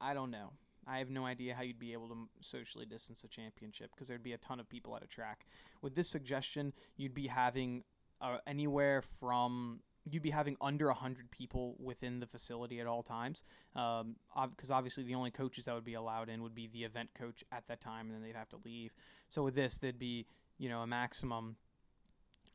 I 0.00 0.12
don't 0.14 0.30
know 0.30 0.52
I 0.86 0.98
have 0.98 1.10
no 1.10 1.26
idea 1.26 1.54
how 1.54 1.62
you'd 1.62 1.78
be 1.78 1.92
able 1.92 2.08
to 2.08 2.28
socially 2.40 2.86
distance 2.86 3.24
a 3.24 3.28
championship 3.28 3.90
because 3.90 4.08
there'd 4.08 4.22
be 4.22 4.34
a 4.34 4.38
ton 4.38 4.60
of 4.60 4.68
people 4.68 4.96
at 4.96 5.02
a 5.02 5.06
track. 5.06 5.46
With 5.82 5.94
this 5.94 6.08
suggestion, 6.08 6.72
you'd 6.96 7.14
be 7.14 7.26
having 7.26 7.84
uh, 8.20 8.38
anywhere 8.46 9.02
from 9.02 9.80
you'd 10.08 10.22
be 10.22 10.30
having 10.30 10.56
under 10.60 10.86
100 10.86 11.30
people 11.30 11.74
within 11.82 12.20
the 12.20 12.26
facility 12.26 12.80
at 12.80 12.86
all 12.86 13.02
times 13.02 13.42
because 13.74 14.00
um, 14.02 14.16
ob- 14.36 14.52
obviously 14.70 15.02
the 15.02 15.14
only 15.14 15.30
coaches 15.30 15.64
that 15.64 15.74
would 15.74 15.84
be 15.84 15.94
allowed 15.94 16.28
in 16.28 16.42
would 16.42 16.54
be 16.54 16.68
the 16.68 16.84
event 16.84 17.10
coach 17.14 17.42
at 17.50 17.66
that 17.66 17.80
time 17.80 18.06
and 18.06 18.14
then 18.14 18.22
they'd 18.22 18.36
have 18.36 18.48
to 18.48 18.58
leave 18.64 18.92
so 19.28 19.42
with 19.42 19.54
this 19.54 19.78
there'd 19.78 19.98
be 19.98 20.24
you 20.58 20.68
know 20.68 20.80
a 20.82 20.86
maximum 20.86 21.56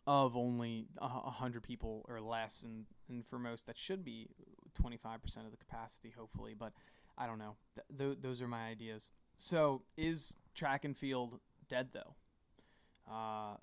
of 0.08 0.36
only 0.36 0.88
100 0.98 1.62
people 1.62 2.06
or 2.08 2.20
less 2.22 2.64
and, 2.64 2.86
and 3.10 3.26
for 3.28 3.38
most 3.38 3.68
that 3.68 3.78
should 3.78 4.04
be 4.04 4.30
25% 4.74 5.46
of 5.46 5.52
the 5.52 5.58
capacity 5.58 6.14
hopefully 6.18 6.54
but 6.58 6.74
I 7.18 7.28
don't 7.28 7.38
know. 7.38 7.56
Th- 7.76 8.00
th- 8.00 8.18
those 8.22 8.42
are 8.42 8.48
my 8.48 8.68
ideas. 8.68 9.12
So, 9.36 9.84
is 9.98 10.38
track 10.56 10.86
and 10.86 10.98
field 10.98 11.40
dead 11.70 11.90
though? 11.94 12.16
Uh, 13.08 13.58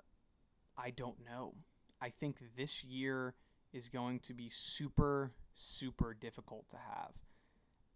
I 0.77 0.91
don't 0.95 1.17
know. 1.25 1.55
I 2.01 2.09
think 2.09 2.37
this 2.55 2.83
year 2.83 3.33
is 3.73 3.89
going 3.89 4.19
to 4.21 4.33
be 4.33 4.49
super, 4.49 5.31
super 5.53 6.13
difficult 6.13 6.69
to 6.69 6.77
have. 6.77 7.11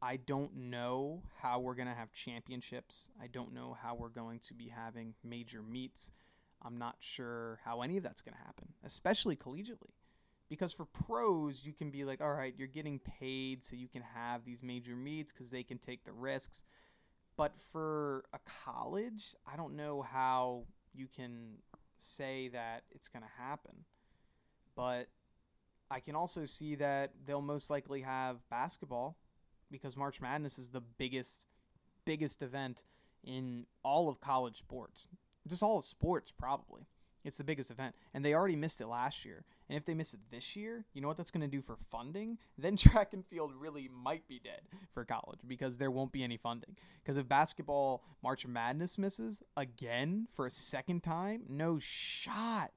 I 0.02 0.18
don't 0.18 0.54
know 0.56 1.24
how 1.42 1.60
we're 1.60 1.76
going 1.76 1.88
to 1.88 1.94
have 1.94 2.12
championships. 2.12 3.10
I 3.22 3.28
don't 3.28 3.54
know 3.54 3.78
how 3.82 3.96
we're 3.96 4.10
going 4.10 4.40
to 4.48 4.54
be 4.54 4.68
having 4.68 5.14
major 5.24 5.62
meets. 5.62 6.12
I'm 6.62 6.78
not 6.78 6.98
sure 7.00 7.60
how 7.64 7.82
any 7.82 7.96
of 7.98 8.04
that's 8.04 8.22
going 8.22 8.36
to 8.36 8.44
happen, 8.44 8.74
especially 8.84 9.38
collegiately 9.38 9.94
because 10.54 10.72
for 10.72 10.86
pros 10.86 11.66
you 11.66 11.74
can 11.74 11.90
be 11.90 12.06
like 12.06 12.22
all 12.22 12.32
right 12.32 12.54
you're 12.56 12.68
getting 12.68 13.00
paid 13.00 13.64
so 13.64 13.76
you 13.76 13.88
can 13.88 14.04
have 14.14 14.46
these 14.46 14.62
major 14.62 14.96
meets 14.96 15.32
because 15.32 15.50
they 15.50 15.64
can 15.64 15.80
take 15.80 16.06
the 16.06 16.12
risks. 16.12 16.64
But 17.36 17.54
for 17.72 18.26
a 18.32 18.40
college 18.64 19.34
i 19.52 19.56
don't 19.56 19.76
know 19.76 20.04
how 20.04 20.66
you 20.94 21.08
can 21.08 21.58
say 21.98 22.50
that 22.50 22.84
it's 22.92 23.08
going 23.08 23.24
to 23.24 23.42
happen. 23.44 23.74
But 24.76 25.08
i 25.90 26.00
can 26.00 26.16
also 26.16 26.46
see 26.46 26.76
that 26.76 27.14
they'll 27.26 27.42
most 27.42 27.72
likely 27.72 28.02
have 28.02 28.48
basketball 28.52 29.18
because 29.72 29.98
march 29.98 30.22
madness 30.22 30.60
is 30.60 30.70
the 30.70 30.82
biggest 30.82 31.46
biggest 32.06 32.44
event 32.44 32.84
in 33.24 33.66
all 33.82 34.08
of 34.08 34.20
college 34.20 34.58
sports. 34.58 35.08
Just 35.48 35.64
all 35.64 35.80
of 35.80 35.84
sports 35.84 36.30
probably. 36.32 36.86
It's 37.24 37.38
the 37.38 37.44
biggest 37.44 37.72
event, 37.72 37.96
and 38.14 38.24
they 38.24 38.34
already 38.34 38.58
missed 38.58 38.82
it 38.82 38.88
last 38.88 39.24
year. 39.24 39.46
And 39.74 39.80
if 39.80 39.88
they 39.88 39.96
miss 39.96 40.14
it 40.14 40.20
this 40.30 40.56
year, 40.56 40.86
you 40.94 41.02
know 41.02 41.08
what 41.08 41.18
that's 41.18 41.32
going 41.32 41.42
to 41.42 41.48
do 41.48 41.60
for 41.60 41.78
funding? 41.90 42.38
Then 42.60 42.78
track 42.78 43.14
and 43.14 43.26
field 43.26 43.54
really 43.58 43.90
might 43.92 44.28
be 44.28 44.40
dead 44.40 44.62
for 44.94 45.04
college 45.04 45.40
because 45.48 45.80
there 45.80 45.90
won't 45.90 46.12
be 46.12 46.24
any 46.24 46.38
funding. 46.38 46.78
Because 47.04 47.18
if 47.18 47.28
basketball 47.28 48.04
March 48.22 48.46
Madness 48.46 49.00
misses 49.00 49.42
again 49.58 50.28
for 50.32 50.46
a 50.46 50.52
second 50.52 51.02
time, 51.02 51.46
no 51.50 51.80
shot, 51.80 52.70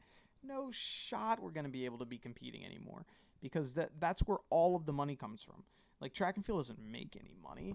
no 0.43 0.71
shot 0.73 1.43
we're 1.43 1.51
going 1.51 1.67
to 1.67 1.71
be 1.71 1.85
able 1.85 1.99
to 1.99 2.07
be 2.07 2.17
competing 2.17 2.65
anymore 2.65 3.05
because 3.43 3.75
that 3.75 3.91
that's 4.01 4.21
where 4.21 4.39
all 4.49 4.75
of 4.75 4.87
the 4.87 4.93
money 4.95 5.17
comes 5.17 5.43
from. 5.43 5.65
Like 6.01 6.15
track 6.15 6.37
and 6.37 6.47
field 6.47 6.61
doesn't 6.61 6.81
make 6.81 7.15
any 7.21 7.35
money. 7.43 7.75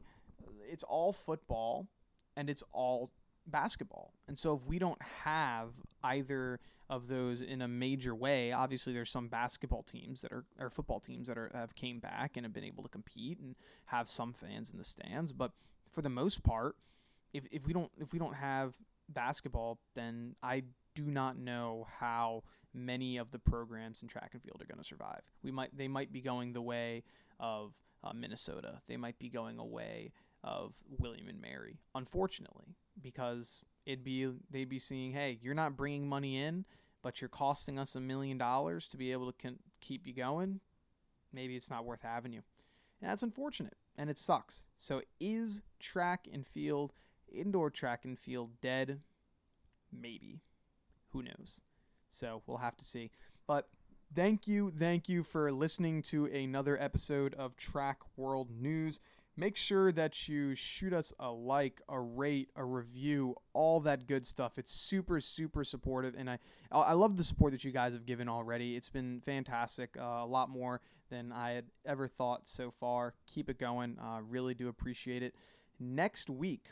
It's 0.67 0.83
all 0.83 1.13
football 1.13 1.87
and 2.35 2.49
it's 2.49 2.63
all 2.73 3.11
basketball. 3.47 4.13
And 4.27 4.37
so 4.37 4.55
if 4.55 4.65
we 4.65 4.79
don't 4.79 5.01
have 5.23 5.69
either 6.03 6.59
of 6.89 7.07
those 7.07 7.41
in 7.41 7.61
a 7.61 7.67
major 7.67 8.13
way, 8.13 8.51
obviously 8.51 8.93
there's 8.93 9.09
some 9.09 9.27
basketball 9.27 9.83
teams 9.83 10.21
that 10.21 10.31
are 10.31 10.45
or 10.59 10.69
football 10.69 10.99
teams 10.99 11.27
that 11.27 11.37
are 11.37 11.51
have 11.53 11.75
came 11.75 11.99
back 11.99 12.35
and 12.35 12.45
have 12.45 12.53
been 12.53 12.63
able 12.63 12.83
to 12.83 12.89
compete 12.89 13.39
and 13.39 13.55
have 13.85 14.07
some 14.07 14.33
fans 14.33 14.71
in 14.71 14.77
the 14.77 14.83
stands, 14.83 15.33
but 15.33 15.51
for 15.91 16.01
the 16.01 16.09
most 16.09 16.43
part, 16.43 16.75
if, 17.33 17.43
if 17.51 17.65
we 17.65 17.73
don't 17.73 17.91
if 17.99 18.13
we 18.13 18.19
don't 18.19 18.35
have 18.35 18.77
basketball, 19.09 19.79
then 19.95 20.35
I 20.43 20.63
do 20.95 21.03
not 21.03 21.37
know 21.37 21.87
how 21.99 22.43
many 22.73 23.17
of 23.17 23.31
the 23.31 23.39
programs 23.39 24.01
in 24.01 24.07
track 24.07 24.31
and 24.33 24.41
field 24.41 24.61
are 24.61 24.65
going 24.65 24.81
to 24.81 24.87
survive. 24.87 25.21
We 25.43 25.51
might 25.51 25.75
they 25.75 25.87
might 25.87 26.11
be 26.11 26.21
going 26.21 26.53
the 26.53 26.61
way 26.61 27.03
of 27.39 27.81
uh, 28.03 28.13
Minnesota. 28.13 28.81
They 28.87 28.97
might 28.97 29.19
be 29.19 29.29
going 29.29 29.59
away 29.59 30.11
of 30.43 30.75
William 30.97 31.27
and 31.27 31.41
Mary, 31.41 31.79
unfortunately. 31.95 32.75
Because 32.99 33.61
it'd 33.85 34.03
be 34.03 34.31
they'd 34.49 34.69
be 34.69 34.79
seeing, 34.79 35.11
hey, 35.11 35.37
you're 35.41 35.53
not 35.53 35.77
bringing 35.77 36.07
money 36.07 36.37
in, 36.37 36.65
but 37.01 37.21
you're 37.21 37.29
costing 37.29 37.79
us 37.79 37.95
a 37.95 38.01
million 38.01 38.37
dollars 38.37 38.87
to 38.89 38.97
be 38.97 39.11
able 39.11 39.31
to 39.31 39.37
con- 39.41 39.59
keep 39.79 40.07
you 40.07 40.13
going. 40.13 40.59
Maybe 41.33 41.55
it's 41.55 41.69
not 41.69 41.85
worth 41.85 42.01
having 42.01 42.33
you, 42.33 42.41
and 43.01 43.09
that's 43.09 43.23
unfortunate, 43.23 43.77
and 43.97 44.09
it 44.09 44.17
sucks. 44.17 44.65
So 44.77 45.01
is 45.19 45.61
track 45.79 46.27
and 46.31 46.45
field, 46.45 46.93
indoor 47.31 47.69
track 47.69 48.05
and 48.05 48.17
field, 48.19 48.51
dead? 48.61 48.99
Maybe. 49.91 50.41
Who 51.11 51.23
knows? 51.23 51.61
So 52.09 52.41
we'll 52.45 52.57
have 52.57 52.77
to 52.77 52.85
see. 52.85 53.11
But 53.47 53.67
thank 54.15 54.47
you, 54.47 54.69
thank 54.69 55.09
you 55.09 55.23
for 55.23 55.51
listening 55.51 56.01
to 56.03 56.25
another 56.25 56.81
episode 56.81 57.33
of 57.35 57.55
Track 57.55 57.99
World 58.15 58.49
News. 58.51 58.99
Make 59.37 59.55
sure 59.55 59.91
that 59.93 60.27
you 60.27 60.55
shoot 60.55 60.91
us 60.91 61.13
a 61.17 61.31
like, 61.31 61.81
a 61.87 61.99
rate, 61.99 62.49
a 62.55 62.65
review, 62.65 63.35
all 63.53 63.79
that 63.81 64.05
good 64.05 64.27
stuff. 64.27 64.57
It's 64.57 64.71
super, 64.71 65.21
super 65.21 65.63
supportive, 65.63 66.15
and 66.17 66.29
I 66.29 66.37
I 66.71 66.93
love 66.93 67.15
the 67.15 67.23
support 67.23 67.53
that 67.53 67.63
you 67.63 67.71
guys 67.71 67.93
have 67.93 68.05
given 68.05 68.27
already. 68.27 68.75
It's 68.75 68.89
been 68.89 69.21
fantastic, 69.21 69.95
uh, 69.97 70.03
a 70.03 70.25
lot 70.25 70.49
more 70.49 70.81
than 71.09 71.31
I 71.31 71.51
had 71.51 71.65
ever 71.85 72.07
thought 72.07 72.47
so 72.47 72.71
far. 72.71 73.13
Keep 73.25 73.49
it 73.49 73.57
going. 73.57 73.97
Uh, 73.99 74.19
really 74.27 74.53
do 74.53 74.67
appreciate 74.67 75.23
it. 75.23 75.33
Next 75.79 76.29
week, 76.29 76.67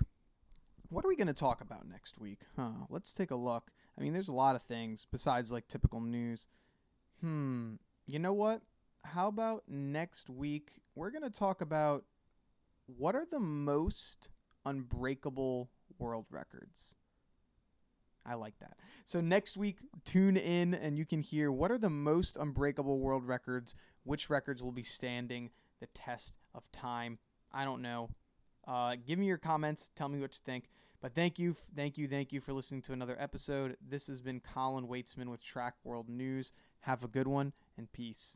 what 0.89 1.05
are 1.05 1.07
we 1.07 1.15
going 1.15 1.27
to 1.27 1.33
talk 1.33 1.61
about 1.61 1.87
next 1.87 2.19
week? 2.19 2.41
Huh, 2.55 2.85
let's 2.89 3.13
take 3.13 3.31
a 3.31 3.35
look. 3.35 3.71
I 3.97 4.01
mean, 4.01 4.13
there's 4.13 4.29
a 4.29 4.33
lot 4.33 4.55
of 4.55 4.63
things 4.63 5.07
besides 5.09 5.51
like 5.51 5.67
typical 5.67 6.01
news. 6.01 6.47
Hmm, 7.21 7.75
you 8.05 8.19
know 8.19 8.33
what? 8.33 8.61
How 9.03 9.27
about 9.27 9.63
next 9.67 10.29
week? 10.29 10.81
We're 10.95 11.11
going 11.11 11.23
to 11.23 11.29
talk 11.29 11.61
about 11.61 12.03
what 12.97 13.15
are 13.15 13.25
the 13.29 13.39
most 13.39 14.29
unbreakable 14.65 15.69
world 15.97 16.25
records? 16.29 16.95
I 18.25 18.35
like 18.35 18.59
that. 18.59 18.77
So 19.05 19.21
next 19.21 19.57
week, 19.57 19.77
tune 20.05 20.37
in 20.37 20.73
and 20.73 20.97
you 20.97 21.05
can 21.05 21.21
hear 21.21 21.51
what 21.51 21.71
are 21.71 21.77
the 21.77 21.89
most 21.89 22.37
unbreakable 22.37 22.99
world 22.99 23.25
records, 23.25 23.75
which 24.03 24.29
records 24.29 24.61
will 24.61 24.71
be 24.71 24.83
standing 24.83 25.49
the 25.79 25.87
test 25.87 26.37
of 26.53 26.69
time. 26.71 27.17
I 27.51 27.65
don't 27.65 27.81
know. 27.81 28.09
Uh, 28.67 28.95
give 29.05 29.17
me 29.17 29.25
your 29.25 29.37
comments. 29.37 29.91
Tell 29.95 30.09
me 30.09 30.19
what 30.19 30.33
you 30.33 30.41
think. 30.45 30.65
But 31.01 31.15
thank 31.15 31.39
you, 31.39 31.53
thank 31.53 31.97
you, 31.97 32.09
thank 32.09 32.33
you 32.33 32.41
for 32.41 32.51
listening 32.51 32.81
to 32.83 32.93
another 32.93 33.15
episode. 33.17 33.77
This 33.81 34.07
has 34.07 34.19
been 34.19 34.41
Colin 34.41 34.85
Weitzman 34.85 35.29
with 35.29 35.41
Track 35.41 35.75
World 35.85 36.09
News. 36.09 36.51
Have 36.81 37.05
a 37.05 37.07
good 37.07 37.27
one 37.27 37.53
and 37.77 37.89
peace. 37.93 38.35